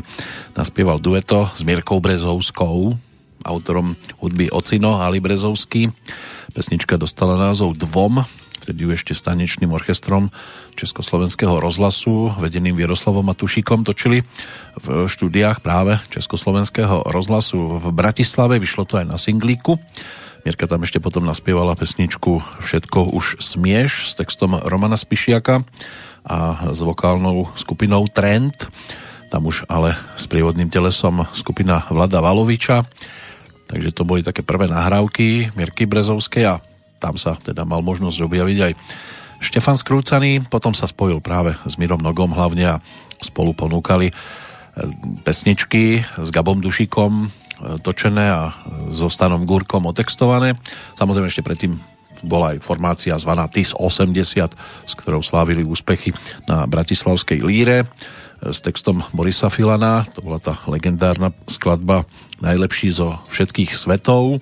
[0.56, 2.96] naspieval dueto s Mirkou Brezovskou,
[3.44, 5.92] autorom hudby Ocino Ali Brezovský.
[6.56, 8.24] Pesnička dostala názov Dvom,
[8.64, 10.32] vtedy ju ešte stanečným orchestrom
[10.80, 14.24] Československého rozhlasu vedeným Vieroslavom Matušíkom točili
[14.80, 18.62] v štúdiách práve Československého rozhlasu v Bratislave.
[18.62, 19.76] Vyšlo to aj na singlíku.
[20.42, 25.62] Mirka tam ešte potom naspievala pesničku Všetko už smieš s textom Romana Spišiaka
[26.26, 26.38] a
[26.74, 28.72] s vokálnou skupinou Trend.
[29.30, 32.84] Tam už ale s prívodným telesom skupina Vlada Valoviča.
[33.70, 36.60] Takže to boli také prvé nahrávky Mirky Brezovskej a
[37.00, 38.74] tam sa teda mal možnosť objaviť aj
[39.42, 42.82] Štefan Skrúcaný, potom sa spojil práve s Mirom Nogom hlavne a
[43.18, 44.14] spolu ponúkali
[45.26, 47.28] pesničky s Gabom Dušikom e,
[47.82, 48.56] točené a
[48.94, 50.58] so Stanom Gúrkom otextované.
[50.98, 51.78] Samozrejme ešte predtým
[52.22, 54.54] bola aj formácia zvaná TIS 80,
[54.86, 56.14] s ktorou slávili úspechy
[56.46, 57.86] na Bratislavskej líre e,
[58.50, 60.06] s textom Borisa Filana.
[60.18, 62.06] To bola tá legendárna skladba
[62.42, 64.42] Najlepší zo všetkých svetov,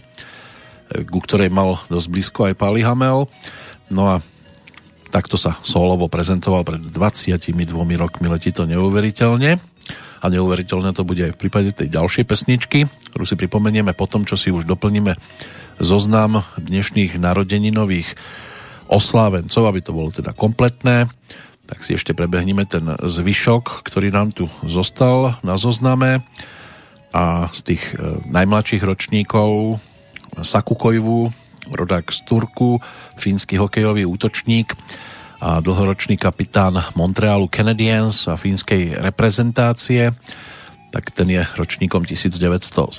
[0.89, 3.27] ku ktorej mal dosť blízko aj Pali Hamel.
[3.91, 4.23] No a
[5.09, 7.65] Takto sa solovo prezentoval pred 22
[7.97, 9.57] rokmi, letí to neuveriteľne.
[10.19, 12.79] A neuveriteľné to bude aj v prípade tej ďalšej pesničky,
[13.13, 15.15] ktorú si pripomenieme potom, čo si už doplníme
[15.79, 18.19] zoznam dnešných narodeninových
[18.91, 21.07] oslávencov, aby to bolo teda kompletné.
[21.69, 26.25] Tak si ešte prebehneme ten zvyšok, ktorý nám tu zostal na zozname.
[27.15, 29.79] A z tých e, najmladších ročníkov
[30.41, 31.29] Saku Kojvu,
[31.69, 32.81] rodák z Turku,
[33.17, 34.73] fínsky hokejový útočník
[35.39, 40.11] a dlhoročný kapitán Montrealu Canadiens a fínskej reprezentácie,
[40.91, 42.91] tak ten je ročníkom 1974.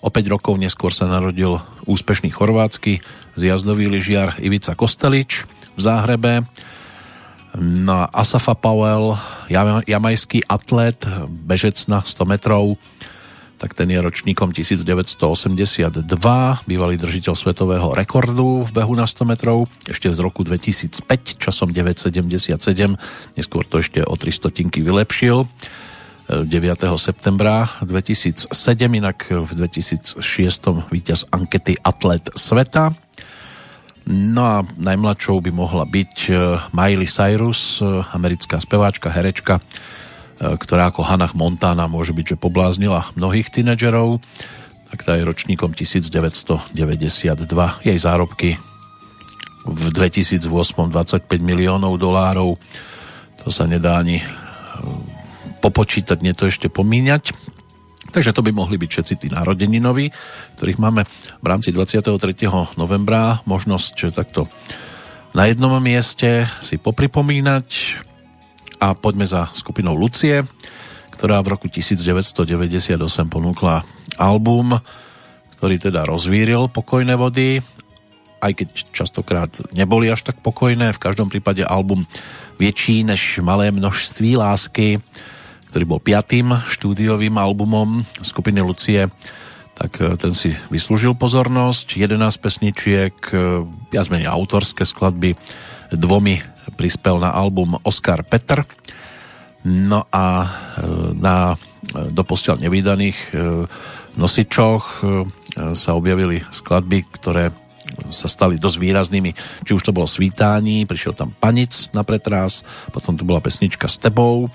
[0.00, 3.04] O 5 rokov neskôr sa narodil úspešný chorvátsky
[3.36, 5.44] zjazdový lyžiar Ivica Kostelič
[5.76, 6.48] v Záhrebe.
[7.60, 9.20] Na Asafa Powell,
[9.84, 12.80] jamajský atlet, bežec na 100 metrov,
[13.60, 16.00] tak ten je ročníkom 1982,
[16.64, 22.56] bývalý držiteľ svetového rekordu v behu na 100 metrov, ešte z roku 2005 časom 9,77,
[23.36, 25.44] neskôr to ešte o 300 tinky vylepšil.
[26.30, 26.46] 9.
[26.96, 28.54] septembra 2007,
[28.96, 30.22] inak v 2006
[30.88, 32.94] víťaz ankety Atlet sveta.
[34.06, 36.34] No a najmladšou by mohla byť eh,
[36.72, 39.60] Miley Cyrus, eh, americká speváčka, herečka,
[40.40, 44.24] ktorá ako Hannah Montana môže byť, že pobláznila mnohých tínedžerov,
[44.90, 46.72] tak tá je ročníkom 1992.
[47.84, 48.58] Jej zárobky
[49.68, 52.56] v 2008 25 miliónov dolárov.
[53.44, 54.24] To sa nedá ani e,
[55.60, 57.36] popočítať, nie to ešte pomíňať.
[58.10, 60.10] Takže to by mohli byť všetci tí narodeninoví,
[60.58, 61.06] ktorých máme
[61.38, 62.10] v rámci 23.
[62.74, 64.50] novembra možnosť takto
[65.30, 67.66] na jednom mieste si popripomínať
[68.80, 70.42] a poďme za skupinou Lucie,
[71.12, 72.96] ktorá v roku 1998
[73.28, 73.84] ponúkla
[74.16, 74.80] album,
[75.60, 77.60] ktorý teda rozvíril pokojné vody,
[78.40, 82.08] aj keď častokrát neboli až tak pokojné, v každom prípade album
[82.56, 85.04] väčší než malé množství lásky,
[85.68, 89.12] ktorý bol piatým štúdiovým albumom skupiny Lucie,
[89.76, 91.96] tak e, ten si vyslúžil pozornosť.
[91.96, 95.38] 11 pesničiek, e, viac menej autorské skladby,
[95.92, 96.40] dvomi
[96.78, 98.64] prispel na album Oscar Petr.
[99.66, 100.48] No a e,
[101.18, 101.54] na
[101.90, 103.34] doposiaľ nevydaných
[104.14, 105.02] nosičoch
[105.74, 107.50] sa objavili skladby, ktoré
[108.08, 109.30] sa stali dosť výraznými.
[109.66, 112.62] Či už to bolo Svítání, prišiel tam Panic na pretrás,
[112.94, 114.48] potom tu bola pesnička S tebou,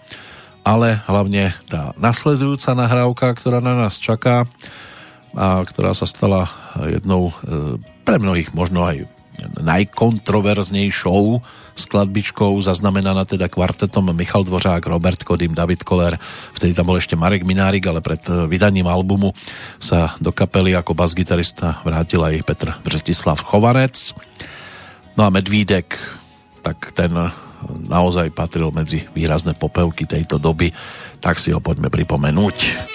[0.65, 4.49] ale hlavne tá nasledujúca nahrávka, ktorá na nás čaká
[5.35, 6.47] a ktorá sa stala
[6.79, 7.33] jednou e,
[8.07, 9.05] pre mnohých možno aj
[9.59, 11.41] najkontroverznejšou
[11.75, 16.15] skladbičkou, zaznamenaná teda kvartetom Michal Dvořák, Robert Kodym, David Koller,
[16.55, 19.35] vtedy tam bol ešte Marek Minárik, ale pred e, vydaním albumu
[19.75, 24.15] sa do kapely ako basgitarista vrátil aj Petr Břetislav Chovanec.
[25.19, 25.99] No a Medvídek,
[26.63, 27.11] tak ten
[27.91, 30.71] naozaj patril medzi výrazné popevky tejto doby,
[31.19, 32.94] tak si ho poďme pripomenúť.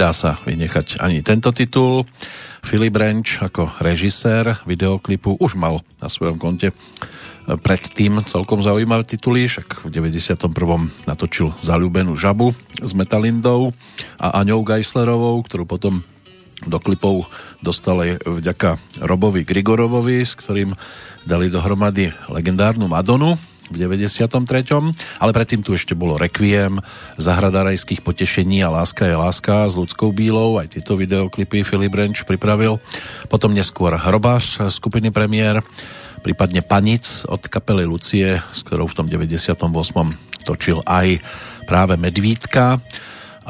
[0.00, 2.08] Nedá sa vynechať ani tento titul.
[2.64, 6.72] Philip Branch ako režisér videoklipu už mal na svojom konte
[7.44, 10.48] predtým celkom zaujímavé tituly, však v 91.
[11.04, 13.76] natočil Zalúbenú žabu s Metalindou
[14.16, 16.00] a Aňou Geislerovou, ktorú potom
[16.64, 17.28] do klipov
[17.60, 20.80] dostal aj vďaka Robovi Grigorovovi, s ktorým
[21.28, 23.36] dali dohromady legendárnu Madonu
[23.70, 24.26] v 93.
[25.22, 26.82] Ale predtým tu ešte bolo Requiem,
[27.16, 30.58] Zahrada rajských potešení a Láska je láska s ľudskou bílou.
[30.58, 32.82] Aj tieto videoklipy Filip Renč pripravil.
[33.30, 35.62] Potom neskôr Hrobář skupiny Premiér,
[36.20, 39.56] prípadne Panic od kapely Lucie, s ktorou v tom 98.
[40.44, 41.22] točil aj
[41.64, 42.82] práve Medvídka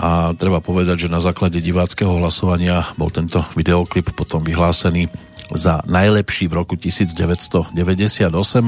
[0.01, 5.11] a treba povedať, že na základe diváckého hlasovania bol tento videoklip potom vyhlásený
[5.55, 7.75] za najlepší v roku 1998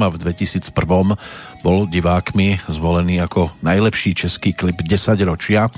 [0.02, 5.70] a v 2001 bol divákmi zvolený ako najlepší český klip 10 ročia.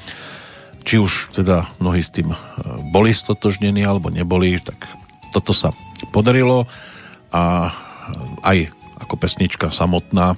[0.85, 2.37] Či už teda mnohí s tým e,
[2.93, 4.77] boli stotožnení alebo neboli, tak
[5.33, 5.73] toto sa
[6.13, 6.69] podarilo
[7.33, 7.73] a
[8.45, 8.69] aj
[9.01, 10.37] ako pesnička samotná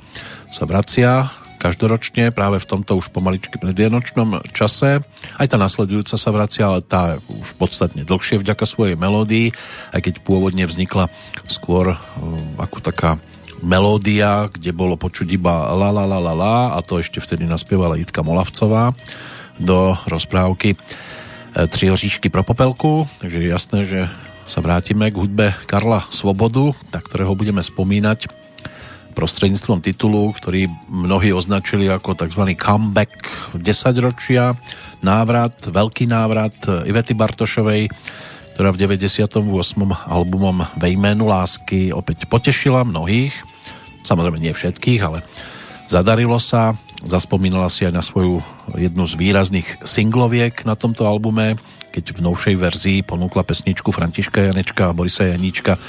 [0.50, 5.02] sa vracia každoročne práve v tomto už pomaličky predvianočnom čase.
[5.40, 9.56] Aj tá nasledujúca sa vracia, ale tá už podstatne dlhšie vďaka svojej melódii,
[9.96, 11.10] aj keď pôvodne vznikla
[11.48, 13.16] skôr um, ako taká
[13.64, 17.96] melódia, kde bolo počuť iba la la la la la a to ešte vtedy naspievala
[17.96, 18.92] Jitka Molavcová
[19.56, 24.00] do rozprávky e, Tři oříšky pro popelku, takže jasné, že
[24.46, 28.45] sa vrátime k hudbe Karla Svobodu, na ktorého budeme spomínať
[29.16, 32.52] prostredníctvom titulu, ktorý mnohí označili ako tzv.
[32.52, 33.16] comeback
[33.56, 34.52] 10 ročia,
[35.00, 36.52] návrat, veľký návrat
[36.84, 37.88] Ivety Bartošovej,
[38.52, 39.40] ktorá v 98.
[40.04, 43.32] albumom Ve jménu lásky opäť potešila mnohých,
[44.04, 45.24] samozrejme nie všetkých, ale
[45.88, 48.44] zadarilo sa, zaspomínala si aj na svoju
[48.76, 51.56] jednu z výrazných singloviek na tomto albume,
[51.88, 55.80] keď v novšej verzii ponúkla pesničku Františka Janečka a Borisa Janíčka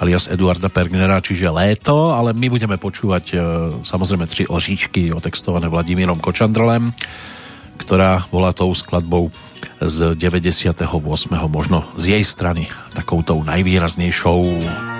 [0.00, 3.36] alias Eduarda Pergnera, čiže Léto, ale my budeme počúvať e,
[3.84, 6.92] samozrejme tri oříčky otextované Vladimírom Kočandrlem,
[7.80, 9.32] ktorá bola tou skladbou
[9.80, 10.88] z 98.
[11.48, 14.95] možno z jej strany takoutou najvýraznejšou.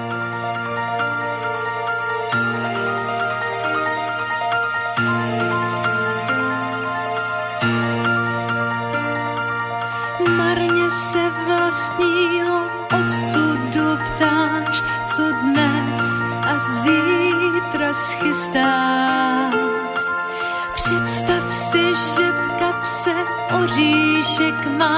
[24.62, 24.95] Come on.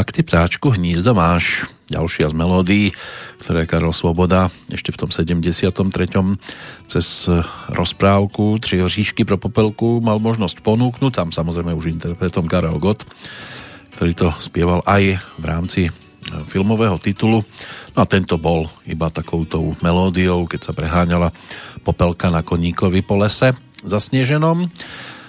[0.00, 1.68] Pak ty ptáčku hnízdo máš.
[1.92, 2.96] Ďalšia z melódií,
[3.36, 5.76] ktoré Karol Svoboda ešte v tom 73.
[6.88, 7.28] cez
[7.68, 11.12] rozprávku Tři oříšky pro popelku mal možnosť ponúknuť.
[11.12, 13.04] Tam samozrejme už interpretom Karel Gott,
[13.92, 15.90] ktorý to spieval aj v rámci e,
[16.48, 17.44] filmového titulu.
[17.92, 21.28] No a tento bol iba takoutou melódiou, keď sa preháňala
[21.84, 23.52] popelka na koníkovi po lese
[23.84, 24.64] zasneženom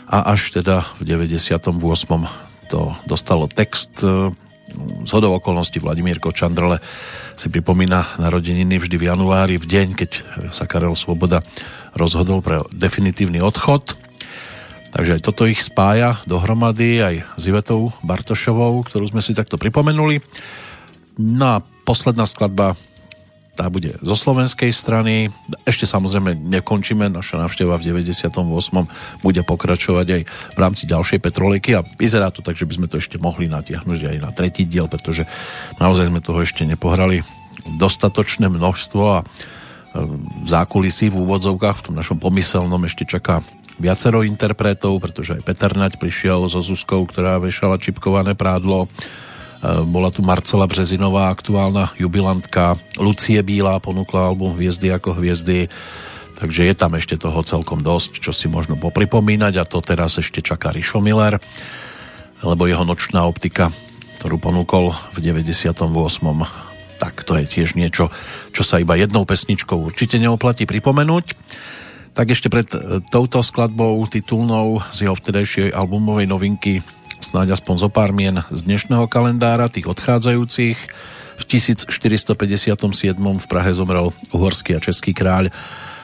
[0.08, 1.76] a až teda v 98.
[2.72, 4.32] to dostalo text e,
[5.06, 6.80] z hodou okolností Vladimír Kočandrle
[7.36, 10.12] si pripomína narodeniny vždy v januári, v deň, keď
[10.54, 11.42] sa Karel Svoboda
[11.96, 13.96] rozhodol pre definitívny odchod.
[14.92, 20.20] Takže aj toto ich spája dohromady aj s Ivetou Bartošovou, ktorú sme si takto pripomenuli.
[21.16, 22.76] No a posledná skladba
[23.52, 25.28] tá bude zo slovenskej strany.
[25.68, 28.32] Ešte samozrejme nekončíme, naša návšteva v 98.
[29.20, 30.22] bude pokračovať aj
[30.56, 34.00] v rámci ďalšej petroliky a vyzerá to tak, že by sme to ešte mohli natiahnuť
[34.08, 35.28] aj na tretí diel, pretože
[35.84, 37.28] naozaj sme toho ešte nepohrali
[37.76, 39.26] dostatočné množstvo a e,
[40.42, 43.44] v zákulisí v úvodzovkách v tom našom pomyselnom ešte čaká
[43.82, 48.88] viacero interpretov, pretože aj Peter Naď prišiel so Zuzkou, ktorá vešala čipkované prádlo
[49.62, 52.74] bola tu Marcela Březinová, aktuálna jubilantka.
[52.98, 55.70] Lucie Bílá ponúkla album Hviezdy ako hviezdy.
[56.42, 60.42] Takže je tam ešte toho celkom dosť, čo si možno popripomínať a to teraz ešte
[60.42, 61.38] čaká Rišo Miller,
[62.42, 63.70] lebo jeho nočná optika,
[64.18, 65.78] ktorú ponúkol v 98.
[66.98, 68.10] Tak to je tiež niečo,
[68.50, 71.38] čo sa iba jednou pesničkou určite neoplatí pripomenúť.
[72.18, 76.82] Tak ešte pred eh, touto skladbou titulnou z jeho vtedajšej albumovej novinky
[77.22, 80.78] snáď aspoň zo pár mien z dnešného kalendára, tých odchádzajúcich.
[81.38, 82.34] V 1457.
[83.18, 85.54] v Prahe zomrel uhorský a český kráľ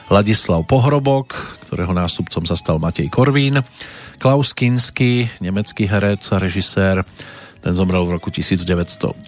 [0.08, 1.34] Ladislav Pohrobok,
[1.66, 3.60] ktorého nástupcom sa stal Matej Korvín.
[4.18, 7.02] Klaus Kinski, nemecký herec a režisér,
[7.62, 9.26] ten zomrel v roku 1991.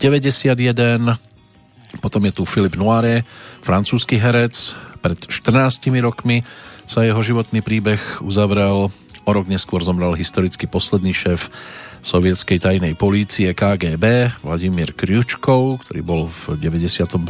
[1.99, 3.27] Potom je tu Filip Noire,
[3.67, 4.79] francúzsky herec.
[5.03, 6.47] Pred 14 rokmi
[6.87, 8.95] sa jeho životný príbeh uzavrel
[9.29, 11.53] O rok neskôr zomrel historicky posledný šéf
[12.01, 17.21] sovietskej tajnej polície KGB Vladimír Kriučkov, ktorý bol v 91.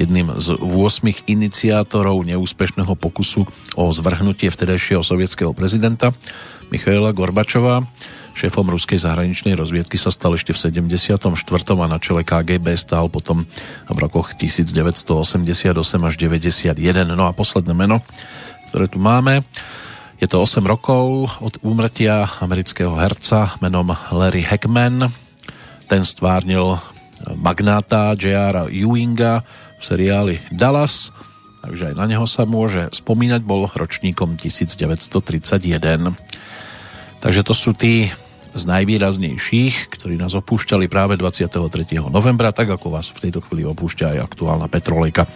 [0.00, 3.44] jedným z 8 iniciátorov neúspešného pokusu
[3.76, 6.16] o zvrhnutie vtedajšieho sovietského prezidenta
[6.72, 7.84] Michaila Gorbačova.
[8.34, 11.22] Šéfom ruskej zahraničnej rozviedky sa stal ešte v 74.
[11.78, 13.46] a na čele KGB stál potom
[13.86, 15.70] v rokoch 1988
[16.02, 16.74] až 91.
[17.14, 18.02] No a posledné meno,
[18.72, 19.46] ktoré tu máme,
[20.24, 25.12] je to 8 rokov od úmrtia amerického herca menom Larry Hackman.
[25.84, 26.80] Ten stvárnil
[27.36, 28.72] magnáta J.R.
[28.72, 29.44] Ewinga
[29.76, 31.12] v seriáli Dallas,
[31.60, 36.16] takže aj na neho sa môže spomínať, bol ročníkom 1931.
[37.20, 38.08] Takže to sú tí
[38.54, 41.58] z najvýraznejších, ktorí nás opúšťali práve 23.
[42.06, 45.26] novembra, tak ako vás v tejto chvíli opúšťa aj aktuálna Petrolejka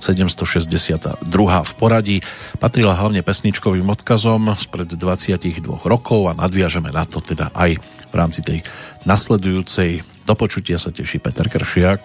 [0.00, 1.28] 762.
[1.28, 2.18] v poradí.
[2.56, 7.76] Patrila hlavne pesničkovým odkazom spred 22 rokov a nadviažeme na to teda aj
[8.12, 8.64] v rámci tej
[9.04, 10.04] nasledujúcej.
[10.24, 12.02] Do počutia sa teší Peter Kršiak.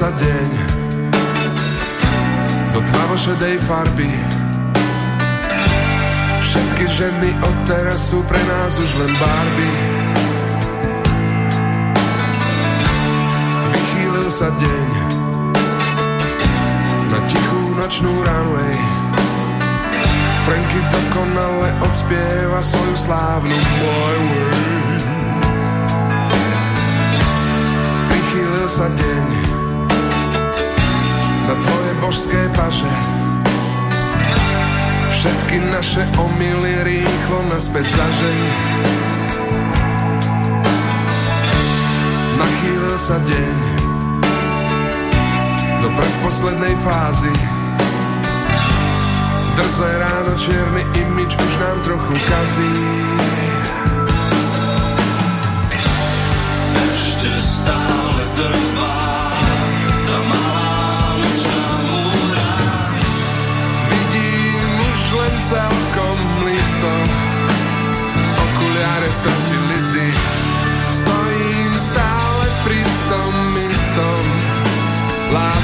[0.00, 0.50] Sa deň
[2.72, 4.08] do tmavošedej farby.
[6.40, 9.68] Všetky ženy od teraz sú pre nás už len barby.
[13.68, 14.88] Vychýlil sa deň
[17.12, 18.80] na tichú nočnú runway.
[20.48, 24.32] Franky dokonale odspieva svoju slávnu My World.
[28.08, 29.59] Prichýlil sa deň
[31.50, 32.94] na tvoje božské paže.
[35.10, 38.40] Všetky naše omily rýchlo naspäť zažeň
[42.38, 43.56] Nachýlil sa deň.
[45.82, 47.34] Do predposlednej fázy.
[49.58, 52.74] Drze ráno čierny imič už nám trochu kazí.
[56.78, 58.69] Ešte stále trvá.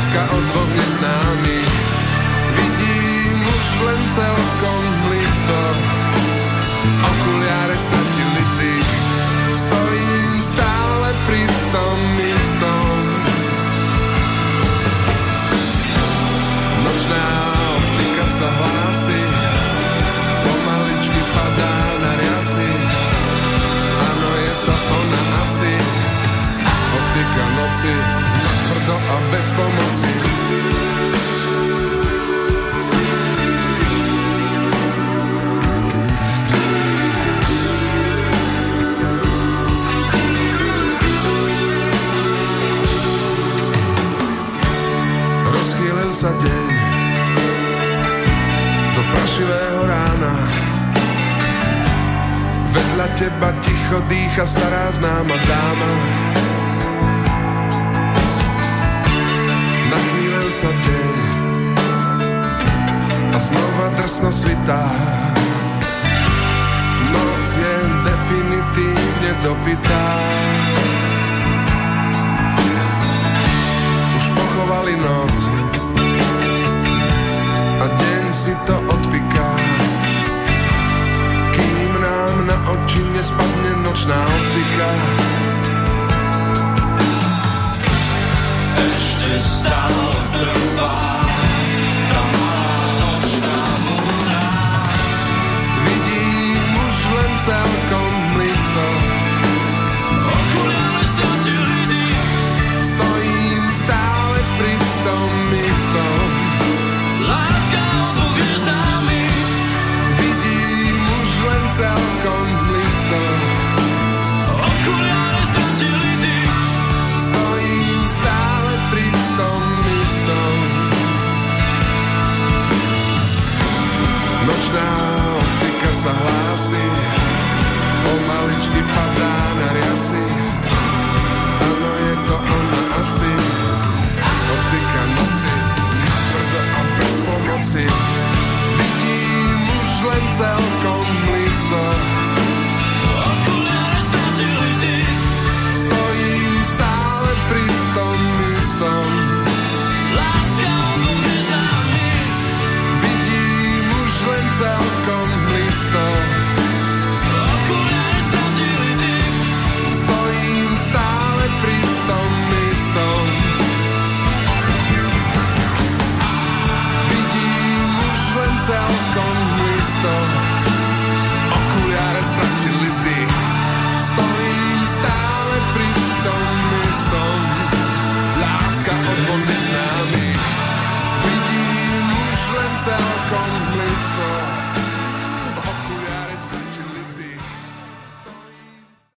[0.06, 1.72] láska od dvoch neznámych.
[2.56, 5.60] Vidím už len celkom blízko,
[7.10, 8.15] okuliare stačí